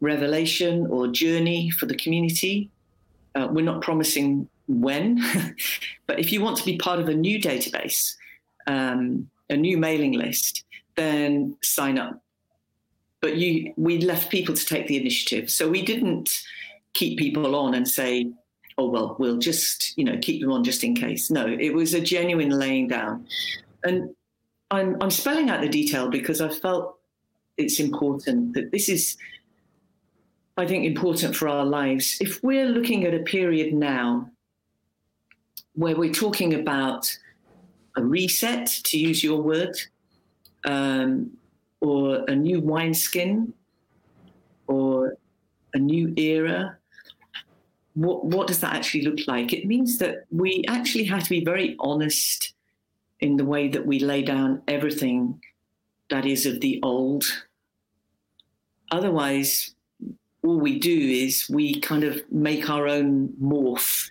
revelation 0.02 0.88
or 0.88 1.08
journey 1.08 1.70
for 1.70 1.86
the 1.86 1.96
community, 1.96 2.70
uh, 3.36 3.48
we're 3.50 3.64
not 3.64 3.82
promising 3.82 4.50
when, 4.68 5.24
but 6.08 6.20
if 6.20 6.32
you 6.32 6.42
want 6.42 6.58
to 6.58 6.66
be 6.66 6.78
part 6.78 7.00
of 7.00 7.08
a 7.08 7.14
new 7.14 7.40
database, 7.40 8.16
um, 8.68 9.30
a 9.50 9.56
new 9.56 9.78
mailing 9.78 10.14
list, 10.14 10.64
then 10.96 11.56
sign 11.62 11.98
up. 11.98 12.22
But 13.22 13.38
you, 13.38 13.74
we 13.78 14.00
left 14.00 14.30
people 14.30 14.56
to 14.56 14.66
take 14.66 14.88
the 14.88 14.98
initiative, 14.98 15.50
so 15.50 15.70
we 15.70 15.82
didn't 15.82 16.30
keep 16.94 17.20
people 17.20 17.56
on 17.56 17.74
and 17.74 17.88
say 17.88 18.32
oh 18.78 18.90
well 18.90 19.16
we'll 19.20 19.38
just 19.38 19.98
you 19.98 20.04
know 20.04 20.18
keep 20.22 20.42
them 20.42 20.52
on 20.52 20.64
just 20.64 20.84
in 20.84 20.96
case. 20.96 21.32
No 21.32 21.48
it 21.48 21.74
was 21.74 21.94
a 21.94 22.02
genuine 22.02 22.50
laying 22.50 22.88
down. 22.88 23.28
And 23.84 24.16
i'm 24.72 24.98
i'm 25.02 25.12
spelling 25.12 25.50
out 25.50 25.62
the 25.62 25.70
detail 25.70 26.10
because 26.10 26.42
i 26.42 26.50
felt 26.50 26.98
it's 27.56 27.80
important 27.80 28.56
that 28.56 28.72
this 28.72 28.90
is 28.90 29.16
i 30.58 30.66
think 30.66 30.86
important 30.86 31.36
for 31.36 31.48
our 31.48 31.66
lives. 31.66 32.18
If 32.20 32.44
we're 32.44 32.68
looking 32.68 33.06
at 33.06 33.14
a 33.14 33.20
period 33.20 33.74
now 33.74 34.30
where 35.74 35.96
we're 35.96 36.14
talking 36.14 36.54
about 36.54 37.16
a 37.98 38.04
reset 38.04 38.68
to 38.68 38.98
use 38.98 39.24
your 39.24 39.42
word 39.42 39.78
um, 40.66 41.32
or 41.82 42.24
a 42.28 42.36
new 42.36 42.60
wineskin 42.60 43.54
or 44.68 45.18
a 45.74 45.78
new 45.78 46.14
era 46.18 46.78
what, 47.96 48.26
what 48.26 48.48
does 48.48 48.60
that 48.60 48.76
actually 48.76 49.04
look 49.04 49.20
like? 49.28 49.54
It 49.54 49.66
means 49.66 49.98
that 49.98 50.26
we 50.30 50.64
actually 50.68 51.06
have 51.06 51.24
to 51.24 51.30
be 51.30 51.44
very 51.44 51.76
honest 51.80 52.54
in 53.20 53.38
the 53.38 53.46
way 53.46 53.70
that 53.70 53.86
we 53.86 54.00
lay 54.00 54.22
down 54.22 54.62
everything 54.68 55.42
that 56.10 56.26
is 56.26 56.46
of 56.46 56.60
the 56.60 56.80
old. 56.84 57.24
Otherwise, 58.92 59.74
all 60.44 60.60
we 60.60 60.78
do 60.78 60.96
is 60.96 61.50
we 61.50 61.80
kind 61.80 62.04
of 62.04 62.22
make 62.32 62.70
our 62.70 62.88
own 62.88 63.30
morph 63.42 64.08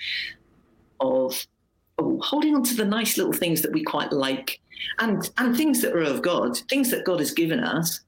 of 1.00 1.46
oh, 1.98 2.18
holding 2.20 2.54
on 2.54 2.64
to 2.64 2.74
the 2.74 2.84
nice 2.84 3.16
little 3.16 3.32
things 3.32 3.62
that 3.62 3.72
we 3.72 3.84
quite 3.84 4.12
like 4.12 4.60
and, 4.98 5.30
and 5.38 5.56
things 5.56 5.82
that 5.82 5.94
are 5.94 6.02
of 6.02 6.22
God, 6.22 6.56
things 6.68 6.90
that 6.90 7.04
God 7.04 7.20
has 7.20 7.30
given 7.30 7.60
us, 7.60 8.00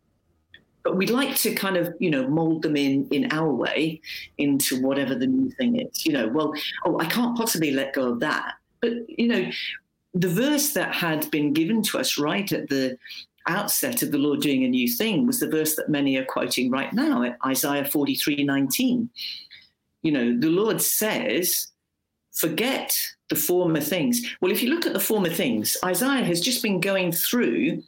but 0.87 0.97
we'd 0.97 1.11
like 1.11 1.35
to 1.35 1.53
kind 1.53 1.77
of 1.77 1.93
you 1.99 2.09
know 2.09 2.29
mold 2.29 2.63
them 2.63 2.77
in 2.77 3.09
in 3.09 3.27
our 3.33 3.53
way 3.53 4.01
into 4.39 4.81
whatever 4.81 5.17
the 5.17 5.27
new 5.27 5.51
thing 5.51 5.81
is 5.81 6.07
you 6.07 6.13
know. 6.13 6.29
Well 6.29 6.55
oh 6.85 7.01
i 7.01 7.07
can't 7.07 7.37
possibly 7.37 7.73
let 7.73 7.93
go 7.93 8.13
of 8.13 8.21
that. 8.21 8.55
But 8.81 8.93
you 9.09 9.27
know 9.27 9.51
the 10.15 10.29
verse 10.29 10.75
that 10.75 10.95
had 10.95 11.29
been 11.33 11.53
given 11.53 11.83
to 11.83 11.99
us 11.99 12.19
right 12.19 12.51
at 12.53 12.69
the 12.69 12.97
outset 13.49 14.03
of 14.03 14.13
the 14.13 14.19
lord 14.19 14.41
doing 14.41 14.65
a 14.65 14.69
new 14.69 14.89
thing 14.89 15.27
was 15.27 15.41
the 15.41 15.49
verse 15.49 15.75
that 15.77 15.89
many 15.89 16.17
are 16.17 16.25
quoting 16.25 16.71
right 16.71 16.93
now 16.93 17.37
isaiah 17.45 17.85
43 17.85 18.43
19 18.45 19.09
you 20.03 20.13
know 20.13 20.37
the 20.39 20.49
lord 20.49 20.81
says 20.81 21.69
forget 22.33 22.93
the 23.29 23.37
former 23.37 23.81
things. 23.81 24.25
Well 24.41 24.53
if 24.53 24.63
you 24.63 24.71
look 24.71 24.87
at 24.87 24.93
the 24.93 25.01
former 25.01 25.31
things 25.31 25.77
isaiah 25.85 26.25
has 26.25 26.41
just 26.41 26.63
been 26.63 26.81
going 26.81 27.11
through 27.11 27.83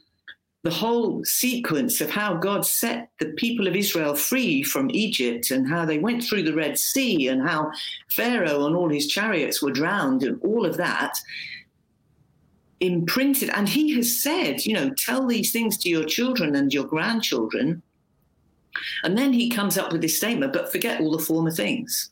the 0.63 0.69
whole 0.69 1.23
sequence 1.23 2.01
of 2.01 2.09
how 2.09 2.35
God 2.35 2.65
set 2.65 3.09
the 3.19 3.27
people 3.33 3.67
of 3.67 3.75
Israel 3.75 4.13
free 4.13 4.61
from 4.61 4.91
Egypt 4.91 5.51
and 5.51 5.69
how 5.69 5.85
they 5.85 5.99
went 5.99 6.23
through 6.23 6.43
the 6.43 6.53
Red 6.53 6.77
Sea 6.77 7.29
and 7.29 7.47
how 7.47 7.71
Pharaoh 8.09 8.65
and 8.65 8.75
all 8.75 8.89
his 8.89 9.07
chariots 9.07 9.61
were 9.61 9.71
drowned 9.71 10.23
and 10.23 10.41
all 10.41 10.65
of 10.65 10.75
that 10.77 11.17
imprinted. 12.81 13.49
And 13.51 13.69
he 13.69 13.95
has 13.95 14.21
said, 14.21 14.65
you 14.65 14.73
know, 14.73 14.91
tell 14.91 15.25
these 15.25 15.51
things 15.51 15.77
to 15.77 15.89
your 15.89 16.03
children 16.03 16.55
and 16.55 16.73
your 16.73 16.85
grandchildren. 16.85 17.81
And 19.03 19.17
then 19.17 19.31
he 19.31 19.49
comes 19.49 19.77
up 19.77 19.93
with 19.93 20.01
this 20.01 20.17
statement, 20.17 20.51
but 20.51 20.71
forget 20.71 20.99
all 20.99 21.11
the 21.11 21.23
former 21.23 21.51
things. 21.51 22.11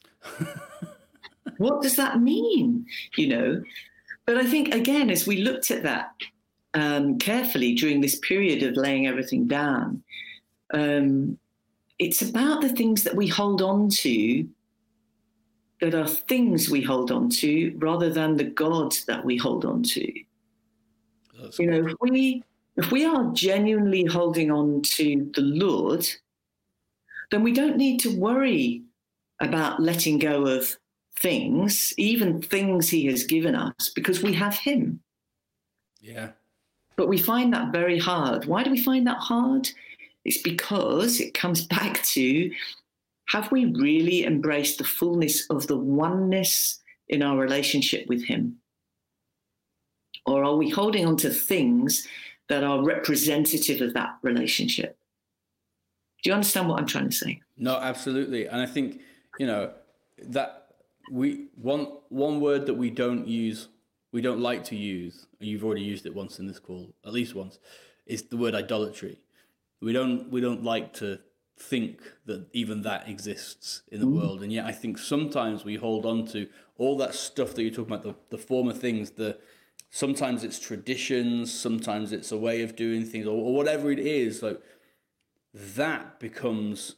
what 1.58 1.82
does 1.82 1.98
that 1.98 2.22
mean? 2.22 2.86
You 3.18 3.28
know? 3.28 3.64
But 4.26 4.38
I 4.38 4.46
think, 4.46 4.74
again, 4.74 5.10
as 5.10 5.28
we 5.28 5.38
looked 5.38 5.72
at 5.72 5.84
that, 5.84 6.12
um, 6.78 7.18
carefully 7.18 7.74
during 7.74 8.02
this 8.02 8.20
period 8.20 8.62
of 8.62 8.78
laying 8.78 9.08
everything 9.08 9.48
down. 9.48 10.04
Um, 10.74 11.40
it's 11.98 12.22
about 12.22 12.62
the 12.62 12.70
things 12.70 13.04
that 13.04 13.16
we 13.16 13.28
hold 13.28 13.64
on 13.64 13.90
to 13.90 14.48
that 15.82 15.96
are 15.96 16.08
things 16.08 16.70
we 16.70 16.82
hold 16.82 17.12
on 17.12 17.30
to 17.30 17.74
rather 17.78 18.12
than 18.12 18.38
the 18.38 18.44
God 18.44 18.96
that 19.08 19.26
we 19.26 19.38
hold 19.38 19.66
on 19.66 19.82
to. 19.84 20.14
That's 21.40 21.58
you 21.58 21.70
know, 21.70 21.88
if 21.88 21.94
we 22.00 22.44
if 22.76 22.92
we 22.92 23.06
are 23.06 23.32
genuinely 23.34 24.06
holding 24.06 24.52
on 24.52 24.84
to 24.84 25.32
the 25.34 25.42
Lord, 25.42 26.08
then 27.32 27.42
we 27.42 27.54
don't 27.54 27.78
need 27.78 28.00
to 28.02 28.16
worry 28.16 28.84
about 29.42 29.82
letting 29.82 30.20
go 30.20 30.46
of 30.46 30.78
things, 31.16 31.92
even 31.98 32.40
things 32.40 32.88
he 32.88 33.08
has 33.08 33.24
given 33.24 33.56
us, 33.56 33.90
because 33.96 34.22
we 34.22 34.34
have 34.34 34.56
him. 34.56 35.00
Yeah. 36.00 36.30
But 36.98 37.08
we 37.08 37.18
find 37.18 37.54
that 37.54 37.72
very 37.72 38.00
hard. 38.00 38.46
Why 38.46 38.64
do 38.64 38.72
we 38.72 38.84
find 38.84 39.08
that 39.08 39.20
hard? 39.20 39.70
It's 40.26 40.42
because 40.42 41.22
it 41.22 41.34
comes 41.34 41.66
back 41.78 42.04
to 42.08 42.52
have 43.30 43.52
we 43.52 43.66
really 43.66 44.26
embraced 44.26 44.78
the 44.78 44.84
fullness 44.84 45.46
of 45.50 45.68
the 45.68 45.78
oneness 45.78 46.80
in 47.10 47.22
our 47.22 47.38
relationship 47.38 48.08
with 48.08 48.24
him? 48.24 48.58
Or 50.26 50.44
are 50.44 50.56
we 50.56 50.70
holding 50.70 51.06
on 51.06 51.18
to 51.18 51.30
things 51.30 52.08
that 52.50 52.64
are 52.64 52.84
representative 52.84 53.82
of 53.82 53.94
that 53.94 54.18
relationship? 54.24 54.98
Do 56.24 56.30
you 56.30 56.34
understand 56.34 56.68
what 56.68 56.80
I'm 56.80 56.88
trying 56.88 57.10
to 57.10 57.16
say? 57.16 57.42
No, 57.58 57.78
absolutely. 57.78 58.48
And 58.48 58.60
I 58.60 58.66
think, 58.66 59.02
you 59.40 59.48
know, 59.48 59.72
that 60.24 60.68
we 61.12 61.48
one 61.56 61.88
one 62.10 62.42
word 62.42 62.66
that 62.66 62.74
we 62.74 62.90
don't 62.90 63.28
use, 63.28 63.68
we 64.12 64.22
don't 64.22 64.40
like 64.40 64.64
to 64.66 64.76
use, 64.76 65.28
and 65.40 65.50
you've 65.50 65.64
already 65.64 65.82
used 65.84 66.06
it 66.06 66.16
once 66.16 66.40
in 66.40 66.48
this 66.48 66.60
call, 66.60 66.94
at 67.06 67.14
least 67.14 67.36
once, 67.36 67.60
is 68.06 68.24
the 68.24 68.38
word 68.38 68.56
idolatry. 68.56 69.20
We 69.82 69.94
don't 69.94 70.30
we 70.32 70.42
don't 70.42 70.64
like 70.64 70.94
to 70.94 71.20
think 71.60 72.00
that 72.26 72.46
even 72.54 72.84
that 72.84 73.08
exists 73.08 73.82
in 73.92 74.00
the 74.00 74.06
mm. 74.06 74.22
world. 74.22 74.44
And 74.44 74.54
yet 74.54 74.66
I 74.66 74.72
think 74.72 74.98
sometimes 74.98 75.66
we 75.66 75.76
hold 75.76 76.06
on 76.06 76.26
to 76.28 76.48
all 76.78 76.98
that 76.98 77.16
stuff 77.16 77.56
that 77.56 77.64
you're 77.64 77.72
talking 77.72 77.94
about, 77.94 78.04
the, 78.04 78.16
the 78.30 78.38
former 78.38 78.74
things, 78.74 79.12
the 79.12 79.38
sometimes 79.90 80.44
it's 80.44 80.60
traditions, 80.60 81.52
sometimes 81.52 82.12
it's 82.12 82.32
a 82.32 82.38
way 82.38 82.62
of 82.62 82.76
doing 82.76 83.04
things, 83.04 83.26
or, 83.26 83.36
or 83.36 83.56
whatever 83.56 83.92
it 83.92 84.00
is, 84.00 84.44
like 84.44 84.62
that 85.54 86.20
becomes 86.20 86.96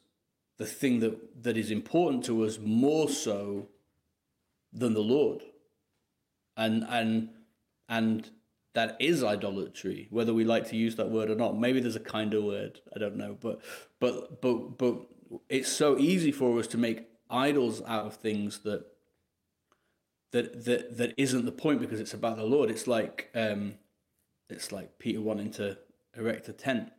the 0.57 0.65
thing 0.65 0.99
that, 0.99 1.43
that 1.43 1.55
is 1.55 1.71
important 1.71 2.25
to 2.25 2.43
us 2.43 2.59
more 2.59 3.07
so 3.07 3.69
than 4.73 4.93
the 4.93 4.99
Lord. 4.99 5.43
And 6.59 6.85
and 6.87 7.29
and 7.87 8.29
that 8.75 8.97
is 8.99 9.23
idolatry, 9.23 10.07
whether 10.11 10.33
we 10.33 10.43
like 10.43 10.67
to 10.69 10.75
use 10.75 10.95
that 10.97 11.09
word 11.09 11.29
or 11.29 11.35
not. 11.35 11.57
Maybe 11.57 11.79
there's 11.79 11.95
a 11.95 12.01
kinder 12.01 12.41
word, 12.41 12.81
I 12.95 12.99
don't 12.99 13.15
know. 13.15 13.37
But 13.39 13.61
but 13.99 14.41
but 14.41 14.77
but 14.77 15.07
it's 15.49 15.69
so 15.69 15.97
easy 15.97 16.31
for 16.31 16.59
us 16.59 16.67
to 16.67 16.77
make 16.77 17.07
idols 17.29 17.81
out 17.87 18.05
of 18.05 18.15
things 18.15 18.59
that 18.59 18.85
that 20.31 20.65
that 20.65 20.97
that 20.97 21.13
isn't 21.17 21.45
the 21.45 21.51
point 21.51 21.79
because 21.79 21.99
it's 21.99 22.13
about 22.13 22.37
the 22.37 22.43
Lord. 22.43 22.69
It's 22.69 22.87
like 22.87 23.29
um, 23.33 23.75
it's 24.49 24.71
like 24.71 24.99
Peter 24.99 25.21
wanting 25.21 25.51
to 25.51 25.77
erect 26.15 26.49
a 26.49 26.53
tent 26.53 26.91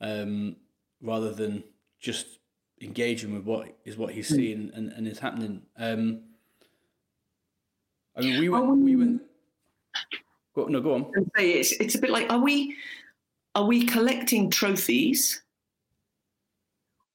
um, 0.00 0.56
rather 1.00 1.32
than 1.32 1.64
just 2.00 2.38
engaging 2.80 3.32
with 3.32 3.44
what 3.44 3.76
is 3.84 3.96
what 3.96 4.12
he's 4.12 4.28
hmm. 4.28 4.34
seeing 4.36 4.70
and, 4.74 4.92
and 4.92 5.06
is 5.08 5.18
happening. 5.18 5.62
Um, 5.76 6.22
I 8.16 8.20
mean, 8.20 8.40
we 8.40 8.48
went. 8.48 8.66
We 8.78 8.96
went. 8.96 9.22
Go, 10.54 10.66
no, 10.66 10.80
go 10.80 10.94
on. 10.94 11.12
Say 11.36 11.52
it's 11.52 11.72
it's 11.72 11.94
a 11.94 11.98
bit 11.98 12.10
like 12.10 12.30
are 12.30 12.38
we 12.38 12.76
are 13.54 13.64
we 13.64 13.86
collecting 13.86 14.50
trophies 14.50 15.42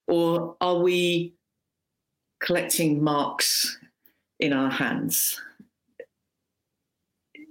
or 0.08 0.56
are 0.62 0.78
we 0.78 1.34
collecting 2.42 3.04
marks 3.04 3.78
in 4.40 4.54
our 4.54 4.72
hands? 4.72 5.40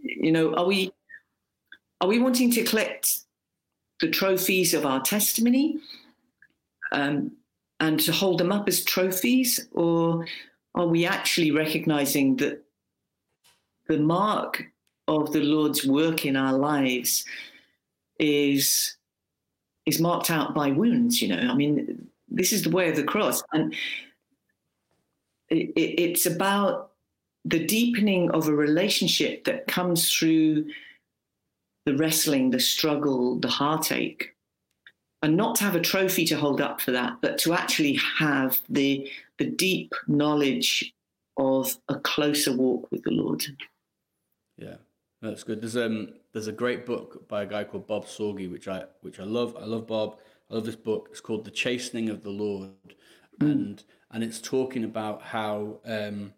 You 0.03 0.33
know, 0.33 0.55
are 0.55 0.67
we 0.67 0.93
are 2.01 2.09
we 2.09 2.19
wanting 2.19 2.51
to 2.53 2.65
collect 2.65 3.19
the 4.01 4.11
trophies 4.11 4.75
of 4.75 4.85
our 4.85 5.01
testimony 5.01 5.79
um, 6.93 7.33
and 7.81 7.99
to 8.01 8.13
hold 8.13 8.39
them 8.39 8.53
up 8.53 8.69
as 8.69 8.85
trophies, 8.85 9.69
or 9.73 10.27
are 10.75 10.87
we 10.87 11.07
actually 11.07 11.51
recognizing 11.51 12.37
that 12.37 12.66
the 13.89 13.99
mark 13.99 14.65
of 15.09 15.33
the 15.33 15.41
Lord's 15.41 15.87
work 15.87 16.25
in 16.25 16.37
our 16.37 16.53
lives 16.53 17.25
is 18.19 18.97
is 19.87 20.01
marked 20.01 20.31
out 20.31 20.55
by 20.55 20.71
wounds? 20.71 21.23
You 21.23 21.29
know, 21.29 21.49
I 21.49 21.55
mean, 21.55 22.09
this 22.29 22.53
is 22.53 22.63
the 22.63 22.71
way 22.71 22.89
of 22.91 22.97
the 22.97 23.05
cross, 23.05 23.43
and 23.53 23.75
it, 25.49 25.71
it, 25.77 26.01
it's 26.01 26.27
about 26.27 26.93
the 27.45 27.65
deepening 27.65 28.31
of 28.33 28.49
a 28.49 28.53
relationship 28.53 29.45
that 29.45 29.69
comes 29.69 30.13
through 30.13 30.67
the 31.85 31.97
wrestling, 31.97 32.51
the 32.51 32.59
struggle, 32.59 33.39
the 33.39 33.49
heartache, 33.49 34.35
and 35.23 35.37
not 35.37 35.55
to 35.57 35.65
have 35.65 35.77
a 35.77 35.81
trophy 35.81 36.25
to 36.27 36.37
hold 36.37 36.61
up 36.61 36.81
for 36.81 36.91
that, 36.91 37.19
but 37.23 37.39
to 37.39 37.55
actually 37.55 37.99
have 38.19 38.61
the 38.69 39.09
the 39.39 39.47
deep 39.47 39.95
knowledge 40.09 40.93
of 41.37 41.77
a 41.89 41.95
closer 41.97 42.57
walk 42.57 42.91
with 42.91 43.03
the 43.05 43.11
Lord. 43.11 43.45
Yeah, 44.57 44.77
that's 45.21 45.45
good. 45.45 45.61
There's 45.61 45.77
um 45.77 46.15
there's 46.33 46.47
a 46.47 46.53
great 46.53 46.87
book 46.87 47.29
by 47.29 47.43
a 47.43 47.47
guy 47.47 47.65
called 47.65 47.87
Bob 47.87 48.07
Sorge, 48.07 48.51
which 48.51 48.69
I 48.69 48.85
which 49.01 49.21
I 49.21 49.25
love. 49.25 49.57
I 49.61 49.65
love 49.65 49.87
Bob. 49.87 50.19
I 50.51 50.55
love 50.55 50.65
this 50.65 50.77
book. 50.77 51.09
It's 51.11 51.21
called 51.21 51.45
The 51.45 51.51
Chastening 51.51 52.09
of 52.09 52.23
the 52.23 52.31
Lord, 52.31 52.71
and 53.41 53.83
and 54.11 54.25
it's 54.25 54.41
talking 54.41 54.85
about 54.85 55.23
how 55.23 55.81
um, 55.85 56.33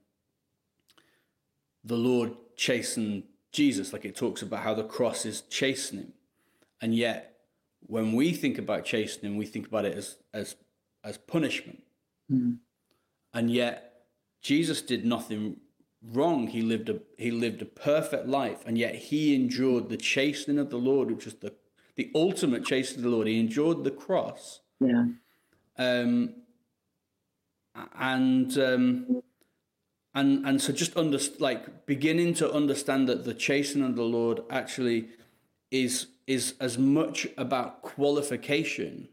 the 1.85 1.97
Lord 1.97 2.35
chastened 2.57 3.25
Jesus. 3.53 3.93
Like 3.93 4.05
it 4.05 4.17
talks 4.17 4.43
about 4.43 4.63
how 4.63 4.75
the 4.75 4.85
cross 4.85 5.25
is 5.25 5.43
chastening, 5.43 6.13
and 6.81 6.95
yet 6.95 7.37
when 7.81 8.13
we 8.13 8.33
think 8.33 8.59
about 8.59 8.85
chastening, 8.85 9.37
we 9.37 9.47
think 9.47 9.67
about 9.67 9.85
it 9.85 9.97
as 9.97 10.17
as 10.35 10.57
as 11.05 11.19
punishment, 11.19 11.83
mm. 12.31 12.57
and 13.33 13.51
yet 13.51 14.07
Jesus 14.41 14.83
did 14.83 15.05
nothing 15.05 15.59
wrong. 16.03 16.49
He 16.49 16.63
lived 16.63 16.89
a 16.89 17.01
he 17.17 17.31
lived 17.31 17.63
a 17.63 17.67
perfect 17.67 18.27
life, 18.27 18.63
and 18.67 18.79
yet 18.79 18.95
he 18.95 19.35
endured 19.35 19.89
the 19.89 19.97
chastening 19.97 20.59
of 20.59 20.71
the 20.71 20.79
Lord, 20.79 21.11
which 21.11 21.25
was 21.25 21.35
the 21.35 21.55
the 21.97 22.11
ultimate 22.15 22.65
chastening 22.65 23.05
of 23.05 23.11
the 23.11 23.17
Lord. 23.17 23.27
He 23.27 23.41
endured 23.41 23.85
the 23.85 23.91
cross. 23.91 24.61
Yeah. 24.81 25.07
Um, 25.77 26.35
and 27.99 28.57
um, 28.59 29.23
and 30.15 30.47
and 30.47 30.61
so 30.61 30.73
just 30.73 30.97
under 30.97 31.19
like 31.39 31.87
beginning 31.87 32.35
to 32.35 32.53
understand 32.53 33.09
that 33.09 33.25
the 33.25 33.35
chastening 33.35 33.89
of 33.89 33.97
the 33.97 34.03
Lord 34.03 34.43
actually 34.51 35.09
is 35.71 36.07
is 36.27 36.55
as 36.61 36.79
much 36.79 37.27
about 37.37 37.83
qualification 37.83 39.09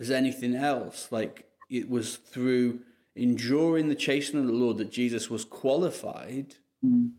as 0.00 0.10
anything 0.10 0.54
else. 0.54 1.08
Like 1.10 1.46
it 1.68 1.88
was 1.88 2.16
through 2.16 2.80
enduring 3.16 3.88
the 3.88 3.94
chastening 3.94 4.44
of 4.44 4.48
the 4.48 4.56
Lord 4.56 4.76
that 4.78 4.90
Jesus 4.90 5.30
was 5.30 5.44
qualified 5.44 6.56
mm. 6.84 7.10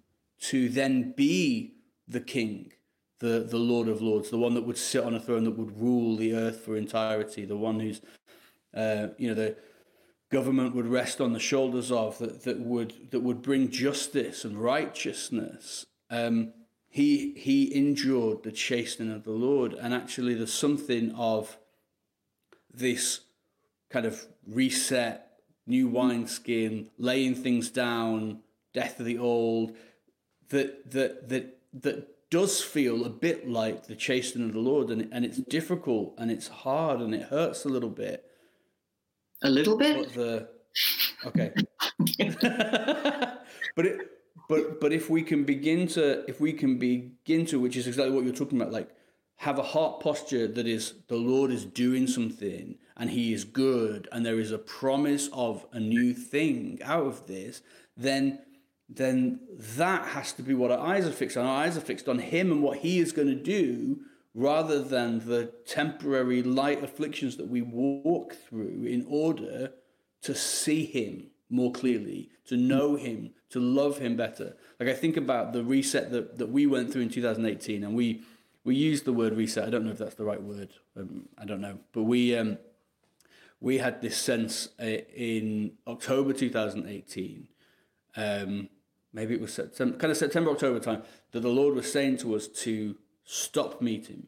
to 0.42 0.70
then 0.70 1.14
be 1.16 1.74
the 2.08 2.22
King, 2.22 2.72
the 3.20 3.46
the 3.50 3.58
Lord 3.58 3.88
of 3.88 4.02
Lords, 4.02 4.30
the 4.30 4.38
one 4.38 4.54
that 4.54 4.66
would 4.66 4.78
sit 4.78 5.04
on 5.04 5.16
a 5.16 5.20
throne 5.20 5.44
that 5.44 5.58
would 5.58 5.80
rule 5.80 6.16
the 6.16 6.34
earth 6.34 6.62
for 6.62 6.78
entirety, 6.78 7.46
the 7.46 7.58
one 7.58 7.80
who's 7.80 8.02
uh, 8.74 9.08
you 9.18 9.28
know 9.28 9.36
the 9.36 9.56
government 10.30 10.76
would 10.76 10.88
rest 10.88 11.22
on 11.22 11.34
the 11.34 11.40
shoulders 11.40 11.92
of 11.92 12.18
that, 12.20 12.44
that 12.44 12.60
would 12.60 13.12
that 13.12 13.22
would 13.22 13.42
bring 13.42 13.70
justice 13.70 14.46
and 14.46 14.58
righteousness. 14.58 15.86
Um, 16.10 16.54
he 16.90 17.34
he 17.34 17.74
endured 17.76 18.44
the 18.44 18.52
chastening 18.52 19.12
of 19.12 19.24
the 19.24 19.32
Lord, 19.32 19.74
and 19.74 19.94
actually, 19.94 20.34
there's 20.34 20.54
something 20.54 21.12
of 21.12 21.58
this 22.74 23.22
kind 23.90 24.06
of 24.06 24.26
reset, 24.46 25.27
new 25.68 25.88
wineskin, 25.88 26.90
laying 26.98 27.36
things 27.36 27.70
down, 27.70 28.40
death 28.74 29.00
of 29.00 29.06
the 29.06 29.18
old, 29.18 29.76
that 30.50 30.90
that 30.92 31.30
that 31.30 31.60
that 31.74 32.30
does 32.30 32.62
feel 32.62 33.06
a 33.06 33.10
bit 33.10 33.50
like 33.50 33.88
the 33.88 33.96
chastening 33.96 34.50
of 34.50 34.54
the 34.54 34.60
Lord, 34.60 34.90
and 34.90 35.10
and 35.12 35.26
it's 35.26 35.38
difficult 35.38 36.14
and 36.18 36.32
it's 36.32 36.48
hard 36.48 37.00
and 37.02 37.14
it 37.14 37.24
hurts 37.24 37.66
a 37.66 37.70
little 37.70 37.90
bit 37.90 38.28
a 39.42 39.50
little 39.50 39.78
bit. 39.78 39.98
But 39.98 40.14
the 40.14 40.50
okay, 41.26 41.52
but 43.76 43.86
it 43.86 44.00
but 44.48 44.80
but 44.80 44.94
if 44.94 45.10
we 45.10 45.22
can 45.22 45.44
begin 45.44 45.88
to 45.90 46.30
if 46.30 46.40
we 46.40 46.54
can 46.54 46.78
begin 46.78 47.46
to 47.48 47.60
which 47.60 47.76
is 47.76 47.88
exactly 47.88 48.14
what 48.14 48.24
you're 48.24 48.34
talking 48.34 48.60
about 48.60 48.72
like 48.72 48.90
have 49.38 49.60
a 49.60 49.64
heart 49.64 50.00
posture 50.00 50.48
that 50.48 50.68
is 50.68 50.96
the 51.08 51.16
lord 51.16 51.52
is 51.52 51.66
doing 51.66 52.08
something 52.08 52.76
and 52.96 53.10
he 53.10 53.34
is 53.34 53.44
good 53.44 54.08
and 54.12 54.26
there 54.26 54.40
is 54.40 54.52
a 54.52 54.58
promise 54.58 55.30
of 55.32 55.66
a 55.72 55.80
new 55.80 56.14
thing 56.14 56.80
out 56.84 57.06
of 57.06 57.28
this 57.28 57.62
then 57.96 58.40
then 58.90 59.40
that 59.60 60.08
has 60.08 60.32
to 60.32 60.42
be 60.42 60.54
what 60.54 60.72
our 60.72 60.80
eyes 60.80 61.06
are 61.06 61.12
fixed 61.12 61.38
on 61.38 61.46
our 61.46 61.64
eyes 61.64 61.78
are 61.78 61.82
fixed 61.82 62.08
on 62.08 62.20
him 62.20 62.52
and 62.52 62.64
what 62.64 62.80
he 62.80 63.00
is 63.00 63.12
going 63.12 63.28
to 63.28 63.36
do 63.36 64.00
rather 64.38 64.84
than 64.84 65.18
the 65.28 65.52
temporary 65.66 66.44
light 66.44 66.84
afflictions 66.84 67.38
that 67.38 67.48
we 67.48 67.64
walk 67.64 68.36
through 68.48 68.84
in 68.84 69.04
order 69.10 69.72
to 70.22 70.36
see 70.36 70.86
Him 70.86 71.32
more 71.50 71.72
clearly, 71.72 72.30
to 72.46 72.56
know 72.56 72.96
Him, 72.96 73.32
to 73.50 73.60
love 73.60 73.98
Him 73.98 74.16
better. 74.16 74.56
Like 74.80 74.90
I 74.90 74.94
think 74.94 75.18
about 75.18 75.54
the 75.54 75.64
reset 75.64 76.12
that, 76.12 76.38
that 76.38 76.50
we 76.50 76.68
went 76.68 76.94
through 76.94 77.02
in 77.02 77.10
2018, 77.10 77.84
and 77.84 77.96
we 77.96 78.22
we 78.68 78.76
used 78.76 79.06
the 79.06 79.14
word 79.14 79.34
reset. 79.36 79.68
I 79.68 79.72
don't 79.72 79.86
know 79.86 79.92
if 79.92 79.98
that's 79.98 80.16
the 80.16 80.26
right 80.26 80.42
word. 80.42 80.70
Um, 80.96 81.30
I 81.38 81.46
don't 81.46 81.62
know, 81.62 81.80
but 81.92 82.04
we 82.04 82.38
um, 82.38 82.60
we 83.60 83.80
had 83.80 84.02
this 84.02 84.18
sense 84.18 84.70
uh, 84.80 84.86
in 84.86 85.72
October 85.88 86.34
2018 86.34 87.48
um, 88.18 88.70
maybe 89.14 89.36
it 89.36 89.40
was 89.40 89.54
September, 89.54 89.98
kind 89.98 90.12
of 90.12 90.18
September, 90.18 90.52
October 90.52 90.80
time, 90.80 91.04
that 91.32 91.42
the 91.42 91.50
Lord 91.50 91.76
was 91.76 91.90
saying 91.92 92.18
to 92.18 92.36
us 92.36 92.48
to 92.48 92.96
stop 93.24 93.82
meeting, 93.82 94.28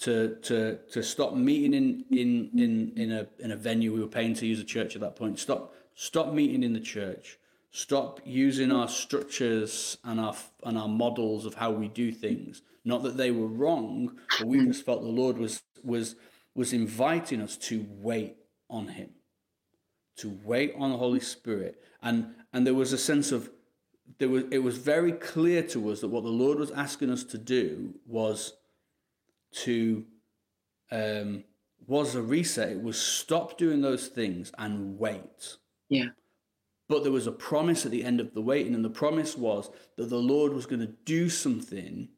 to 0.00 0.36
to 0.42 0.78
to 0.92 1.02
stop 1.02 1.34
meeting 1.34 1.72
in 1.72 2.04
in 2.10 2.50
in 2.54 2.92
in 2.96 3.12
a 3.12 3.26
in 3.38 3.50
a 3.50 3.56
venue 3.56 3.92
we 3.92 4.00
were 4.00 4.06
paying 4.06 4.34
to 4.34 4.46
use 4.46 4.60
a 4.60 4.64
church 4.64 4.94
at 4.94 5.00
that 5.00 5.16
point. 5.16 5.38
Stop 5.38 5.74
stop 5.94 6.32
meeting 6.32 6.62
in 6.62 6.74
the 6.74 6.80
church. 6.80 7.38
Stop 7.76 8.20
using 8.24 8.72
our 8.72 8.88
structures 8.88 9.98
and 10.02 10.18
our 10.18 10.34
and 10.64 10.78
our 10.78 10.88
models 10.88 11.44
of 11.44 11.52
how 11.52 11.70
we 11.70 11.88
do 11.88 12.10
things. 12.10 12.62
Not 12.86 13.02
that 13.02 13.18
they 13.18 13.30
were 13.30 13.48
wrong, 13.48 14.18
but 14.38 14.48
we 14.48 14.64
just 14.64 14.86
felt 14.86 15.02
the 15.02 15.08
Lord 15.08 15.36
was 15.36 15.62
was 15.84 16.16
was 16.54 16.72
inviting 16.72 17.42
us 17.42 17.58
to 17.68 17.86
wait 17.98 18.36
on 18.70 18.88
Him, 18.88 19.10
to 20.16 20.40
wait 20.42 20.72
on 20.78 20.90
the 20.90 20.96
Holy 20.96 21.20
Spirit, 21.20 21.84
and 22.00 22.34
and 22.50 22.66
there 22.66 22.72
was 22.72 22.94
a 22.94 22.98
sense 22.98 23.30
of 23.30 23.50
there 24.16 24.30
was 24.30 24.44
it 24.50 24.60
was 24.60 24.78
very 24.78 25.12
clear 25.12 25.62
to 25.64 25.90
us 25.90 26.00
that 26.00 26.08
what 26.08 26.24
the 26.24 26.30
Lord 26.30 26.58
was 26.58 26.70
asking 26.70 27.10
us 27.10 27.24
to 27.24 27.36
do 27.36 27.92
was 28.06 28.54
to 29.64 30.06
um, 30.90 31.44
was 31.86 32.14
a 32.14 32.22
reset. 32.22 32.70
It 32.70 32.82
was 32.82 32.98
stop 32.98 33.58
doing 33.58 33.82
those 33.82 34.08
things 34.08 34.50
and 34.56 34.98
wait. 34.98 35.58
Yeah. 35.90 36.06
But 36.88 37.02
there 37.02 37.12
was 37.12 37.26
a 37.26 37.32
promise 37.32 37.84
at 37.84 37.90
the 37.90 38.04
end 38.04 38.20
of 38.20 38.34
the 38.34 38.40
waiting, 38.40 38.74
and 38.74 38.84
the 38.84 38.90
promise 38.90 39.36
was 39.36 39.70
that 39.96 40.08
the 40.08 40.18
Lord 40.18 40.52
was 40.52 40.66
going 40.66 40.80
to 40.80 40.94
do 41.04 41.28
something 41.28 42.08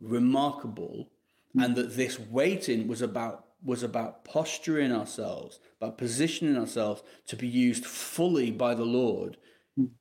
remarkable, 0.00 1.10
and 1.58 1.76
that 1.76 1.96
this 1.96 2.18
waiting 2.18 2.88
was 2.88 3.02
about 3.02 3.46
was 3.62 3.82
about 3.82 4.24
posturing 4.24 4.92
ourselves, 4.92 5.58
about 5.80 5.98
positioning 5.98 6.56
ourselves 6.56 7.02
to 7.26 7.36
be 7.36 7.48
used 7.48 7.84
fully 7.84 8.50
by 8.50 8.74
the 8.74 8.84
Lord 8.84 9.36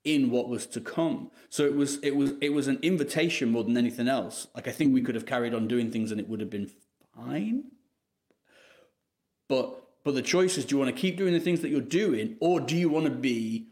in 0.03 0.29
what 0.29 0.47
was 0.47 0.65
to 0.67 0.81
come. 0.81 1.31
So 1.49 1.65
it 1.65 1.75
was 1.75 1.97
it 1.97 2.15
was 2.15 2.33
it 2.41 2.53
was 2.53 2.67
an 2.67 2.79
invitation 2.81 3.51
more 3.51 3.63
than 3.63 3.77
anything 3.77 4.07
else. 4.07 4.47
Like 4.55 4.67
I 4.67 4.71
think 4.71 4.93
we 4.93 5.01
could 5.01 5.15
have 5.15 5.25
carried 5.25 5.53
on 5.53 5.67
doing 5.67 5.91
things 5.91 6.11
and 6.11 6.19
it 6.19 6.29
would 6.29 6.39
have 6.39 6.49
been 6.49 6.71
fine. 7.15 7.65
But 9.49 9.81
but 10.03 10.15
the 10.15 10.21
choice 10.21 10.57
is 10.57 10.65
do 10.65 10.75
you 10.75 10.79
want 10.79 10.95
to 10.95 11.01
keep 11.01 11.17
doing 11.17 11.33
the 11.33 11.39
things 11.39 11.61
that 11.61 11.69
you're 11.69 11.81
doing 11.81 12.37
or 12.39 12.59
do 12.59 12.75
you 12.75 12.89
want 12.89 13.05
to 13.05 13.11
be 13.11 13.67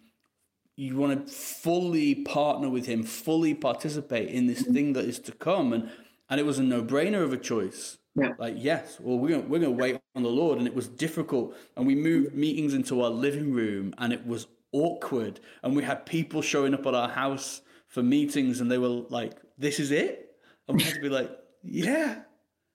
you 0.76 0.96
want 0.98 1.28
to 1.28 1.34
fully 1.34 2.16
partner 2.16 2.70
with 2.70 2.86
him, 2.86 3.04
fully 3.04 3.54
participate 3.54 4.30
in 4.30 4.48
this 4.48 4.62
thing 4.64 4.94
that 4.94 5.06
is 5.06 5.20
to 5.20 5.32
come 5.32 5.74
and 5.74 5.92
and 6.30 6.40
it 6.40 6.46
was 6.46 6.58
a 6.58 6.64
no-brainer 6.64 7.22
of 7.24 7.34
a 7.34 7.38
choice. 7.38 7.98
Yeah. 8.16 8.34
Like 8.38 8.56
yes, 8.58 8.98
well 9.00 9.18
we're 9.18 9.30
gonna, 9.30 9.42
we're 9.42 9.60
going 9.60 9.78
to 9.78 9.84
wait 9.84 10.00
on 10.16 10.24
the 10.24 10.30
Lord, 10.30 10.58
and 10.58 10.68
it 10.68 10.76
was 10.76 10.88
difficult, 10.88 11.56
and 11.76 11.86
we 11.86 11.96
moved 11.96 12.34
meetings 12.36 12.74
into 12.74 13.02
our 13.02 13.10
living 13.10 13.52
room, 13.52 13.94
and 13.98 14.14
it 14.14 14.26
was 14.26 14.48
awkward. 14.74 15.40
And 15.62 15.76
we 15.76 15.84
had 15.84 16.06
people 16.06 16.42
showing 16.42 16.74
up 16.74 16.86
at 16.86 16.94
our 16.94 17.08
house 17.10 17.62
for 17.88 18.04
meetings 18.04 18.60
and 18.60 18.70
they 18.70 18.80
were 18.80 18.90
like, 18.90 19.34
this 19.58 19.80
is 19.80 19.92
it? 19.92 20.36
And 20.68 20.78
we 20.78 20.84
had 20.84 20.96
to 20.96 21.02
be 21.02 21.10
like, 21.10 21.32
yeah. 21.64 22.22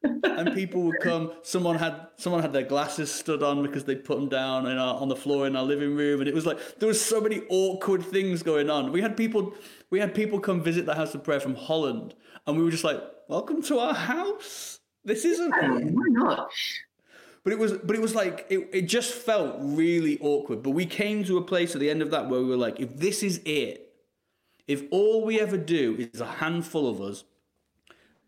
And 0.03 0.55
people 0.55 0.83
would 0.83 1.01
come. 1.01 1.33
Someone 1.43 1.77
had 1.77 2.09
someone 2.17 2.43
had 2.43 2.53
their 2.53 2.63
glasses 2.63 3.11
stood 3.11 3.43
on 3.43 3.63
because 3.63 3.85
they 3.85 3.97
put 3.97 4.17
them 4.17 4.29
down 4.29 4.67
in 4.67 4.79
our, 4.79 4.95
on 4.95 5.09
the 5.09 5.17
floor 5.17 5.47
in 5.47 5.57
our 5.57 5.65
living 5.65 5.97
room, 5.97 6.21
and 6.21 6.29
it 6.29 6.35
was 6.35 6.47
like 6.47 6.79
there 6.79 6.87
was 6.87 7.05
so 7.05 7.21
many 7.21 7.43
awkward 7.49 8.05
things 8.05 8.43
going 8.43 8.71
on. 8.71 8.93
We 8.93 9.01
had 9.01 9.17
people 9.17 9.55
we 9.91 9.99
had 9.99 10.15
people 10.15 10.39
come 10.39 10.63
visit 10.63 10.87
the 10.87 10.95
house 10.95 11.15
of 11.15 11.25
prayer 11.25 11.41
from 11.41 11.55
Holland, 11.55 12.15
and 12.47 12.57
we 12.57 12.63
were 12.63 12.71
just 12.71 12.85
like, 12.85 13.03
"Welcome 13.29 13.63
to 13.63 13.79
our 13.81 13.95
house. 13.95 14.81
This 15.05 15.25
isn't 15.25 15.53
oh, 15.55 15.69
why 15.69 16.07
not." 16.11 16.51
But 17.43 17.53
it 17.53 17.59
was, 17.59 17.73
but 17.73 17.97
it 17.97 18.03
was 18.03 18.15
like 18.15 18.47
it, 18.51 18.69
it 18.73 18.83
just 18.83 19.13
felt 19.13 19.57
really 19.61 20.19
awkward. 20.21 20.63
But 20.63 20.71
we 20.71 20.87
came 20.87 21.25
to 21.25 21.39
a 21.39 21.43
place 21.43 21.75
at 21.75 21.81
the 21.81 21.91
end 21.91 22.03
of 22.03 22.11
that 22.11 22.29
where 22.29 22.41
we 22.41 22.47
were 22.47 22.57
like, 22.57 22.79
if 22.79 22.97
this 22.97 23.23
is 23.23 23.41
it, 23.45 23.95
if 24.67 24.83
all 24.91 25.25
we 25.25 25.41
ever 25.41 25.57
do 25.57 26.09
is 26.13 26.21
a 26.21 26.27
handful 26.27 26.89
of 26.89 27.01
us 27.01 27.25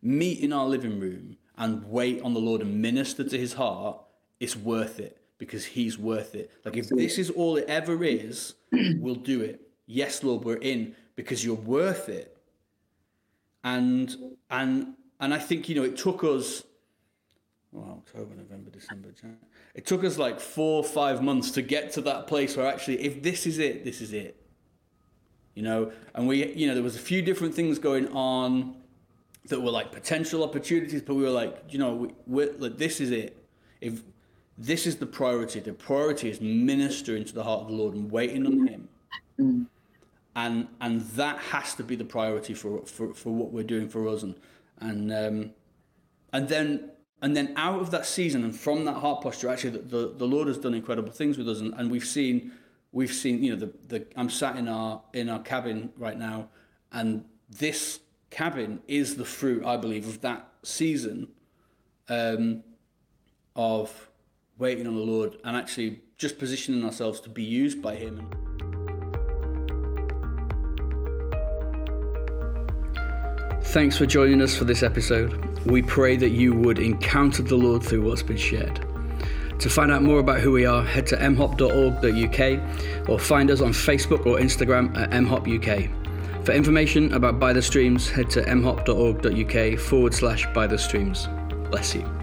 meet 0.03 0.41
in 0.41 0.53
our 0.53 0.67
living 0.67 0.99
room 0.99 1.37
and 1.61 1.85
wait 1.85 2.21
on 2.23 2.35
the 2.35 2.41
Lord 2.41 2.63
and 2.63 2.83
minister 2.83 3.23
to 3.23 3.39
His 3.39 3.53
heart, 3.53 4.01
it's 4.41 4.57
worth 4.57 4.99
it 4.99 5.19
because 5.39 5.65
He's 5.65 5.97
worth 5.97 6.35
it. 6.35 6.51
Like 6.65 6.77
if 6.77 6.89
this 6.89 7.19
is 7.19 7.31
all 7.31 7.57
it 7.59 7.67
ever 7.69 8.03
is, 8.03 8.55
we'll 8.73 9.15
do 9.15 9.43
it. 9.43 9.61
Yes, 9.87 10.25
Lord, 10.25 10.45
we're 10.45 10.57
in 10.57 10.97
because 11.15 11.45
you're 11.45 11.55
worth 11.55 12.09
it. 12.09 12.37
And 13.63 14.35
and 14.51 14.95
and 15.21 15.35
I 15.35 15.39
think 15.39 15.69
you 15.69 15.75
know 15.75 15.85
it 15.85 15.99
took 15.99 16.25
us 16.25 16.65
well, 17.73 18.03
October, 18.05 18.35
November, 18.35 18.71
December, 18.71 19.13
January. 19.13 19.39
It 19.75 19.87
took 19.87 20.03
us 20.03 20.19
like 20.19 20.41
four, 20.41 20.83
five 20.83 21.23
months 21.23 21.53
to 21.53 21.63
get 21.63 21.93
to 21.93 22.01
that 22.03 22.27
place 22.27 22.57
where 22.57 22.67
actually, 22.67 23.01
if 23.03 23.23
this 23.23 23.47
is 23.47 23.59
it, 23.59 23.85
this 23.85 24.01
is 24.01 24.13
it. 24.13 24.37
You 25.55 25.63
know, 25.63 25.93
and 26.15 26.27
we, 26.27 26.53
you 26.55 26.67
know, 26.67 26.75
there 26.75 26.83
was 26.83 26.97
a 26.97 27.01
few 27.01 27.23
different 27.23 27.55
things 27.55 27.79
going 27.79 28.09
on 28.09 28.80
that 29.51 29.61
were 29.61 29.71
like 29.71 29.93
potential 29.93 30.43
opportunities, 30.43 31.03
but 31.03 31.15
we 31.15 31.23
were 31.23 31.31
like, 31.31 31.63
you 31.69 31.79
know, 31.79 32.11
we, 32.27 32.49
like, 32.59 32.79
this 32.79 33.01
is 33.01 33.11
it. 33.11 33.37
If 33.81 34.03
this 34.57 34.87
is 34.87 34.97
the 34.97 35.07
priority, 35.07 35.61
the 35.61 35.73
priority 35.73 36.31
is 36.31 36.41
ministering 36.41 37.25
to 37.25 37.35
the 37.35 37.45
heart 37.45 37.63
of 37.63 37.69
the 37.69 37.75
Lord 37.75 37.95
and 37.95 38.11
waiting 38.11 38.47
on 38.47 38.67
Him. 38.67 38.89
Mm. 39.39 39.67
And 40.37 40.69
and 40.81 41.03
that 41.21 41.39
has 41.39 41.75
to 41.75 41.83
be 41.83 41.97
the 41.97 42.05
priority 42.05 42.55
for 42.55 42.87
for, 42.87 43.13
for 43.15 43.31
what 43.35 43.53
we're 43.53 43.65
doing 43.65 43.89
for 43.89 44.09
us, 44.09 44.23
and 44.23 44.35
and 44.79 45.13
um, 45.13 45.51
and 46.33 46.49
then 46.49 46.91
and 47.23 47.37
then 47.37 47.53
out 47.57 47.81
of 47.81 47.91
that 47.91 48.07
season 48.07 48.45
and 48.45 48.55
from 48.55 48.85
that 48.85 48.95
heart 48.95 49.23
posture, 49.23 49.49
actually, 49.49 49.71
the, 49.71 49.79
the, 49.79 50.15
the 50.17 50.27
Lord 50.27 50.49
has 50.49 50.57
done 50.59 50.75
incredible 50.75 51.13
things 51.13 51.37
with 51.37 51.49
us, 51.49 51.61
and, 51.61 51.75
and 51.75 51.91
we've 51.91 52.07
seen, 52.07 52.53
we've 52.93 53.13
seen, 53.13 53.43
you 53.43 53.51
know, 53.55 53.59
the, 53.59 53.73
the 53.89 54.07
I'm 54.17 54.31
sat 54.31 54.57
in 54.57 54.69
our 54.69 55.03
in 55.13 55.29
our 55.29 55.41
cabin 55.41 55.93
right 55.99 56.19
now, 56.19 56.49
and 56.93 57.25
this 57.49 58.01
cabin 58.31 58.81
is 58.89 59.17
the 59.17 59.25
fruit, 59.25 59.65
I 59.65 59.77
believe, 59.77 60.09
of 60.09 60.21
that 60.23 60.49
season 60.63 61.29
um, 62.09 62.63
of 63.55 64.11
waiting 64.59 64.87
on 64.87 64.95
the 64.95 65.03
Lord 65.03 65.37
and 65.45 65.57
actually 65.57 66.01
just 66.17 66.39
positioning 66.39 66.85
ourselves 66.85 67.21
to 67.21 67.29
be 67.29 67.43
used 67.43 67.83
by 67.83 67.97
Him. 67.97 68.29
Thanks 73.63 73.97
for 73.97 74.07
joining 74.07 74.43
us 74.43 74.57
for 74.57 74.65
this 74.65 74.83
episode. 74.83 75.65
We 75.67 75.83
pray 75.83 76.17
that 76.17 76.31
you 76.31 76.55
would 76.55 76.79
encounter 76.79 77.43
the 77.43 77.57
Lord 77.57 77.83
through 77.83 78.03
what's 78.03 78.23
been 78.23 78.37
shared. 78.37 78.85
To 79.61 79.69
find 79.69 79.93
out 79.93 80.03
more 80.03 80.19
about 80.19 80.41
who 80.41 80.53
we 80.53 80.65
are, 80.65 80.83
head 80.83 81.07
to 81.09 81.17
mhop.org.uk 81.17 83.09
or 83.09 83.19
find 83.19 83.51
us 83.51 83.61
on 83.61 83.71
Facebook 83.71 84.27
or 84.27 84.39
Instagram 84.39 84.97
at 84.97 85.11
mhopuk. 85.11 86.00
For 86.45 86.53
information 86.53 87.13
about 87.13 87.39
By 87.39 87.53
the 87.53 87.63
Streams, 87.63 88.09
head 88.09 88.31
to 88.31 88.43
mhop.org.uk 88.43 89.79
forward 89.79 90.15
slash 90.15 90.47
by 90.55 90.67
the 90.67 90.79
streams. 90.79 91.29
Bless 91.71 91.95
you. 91.95 92.20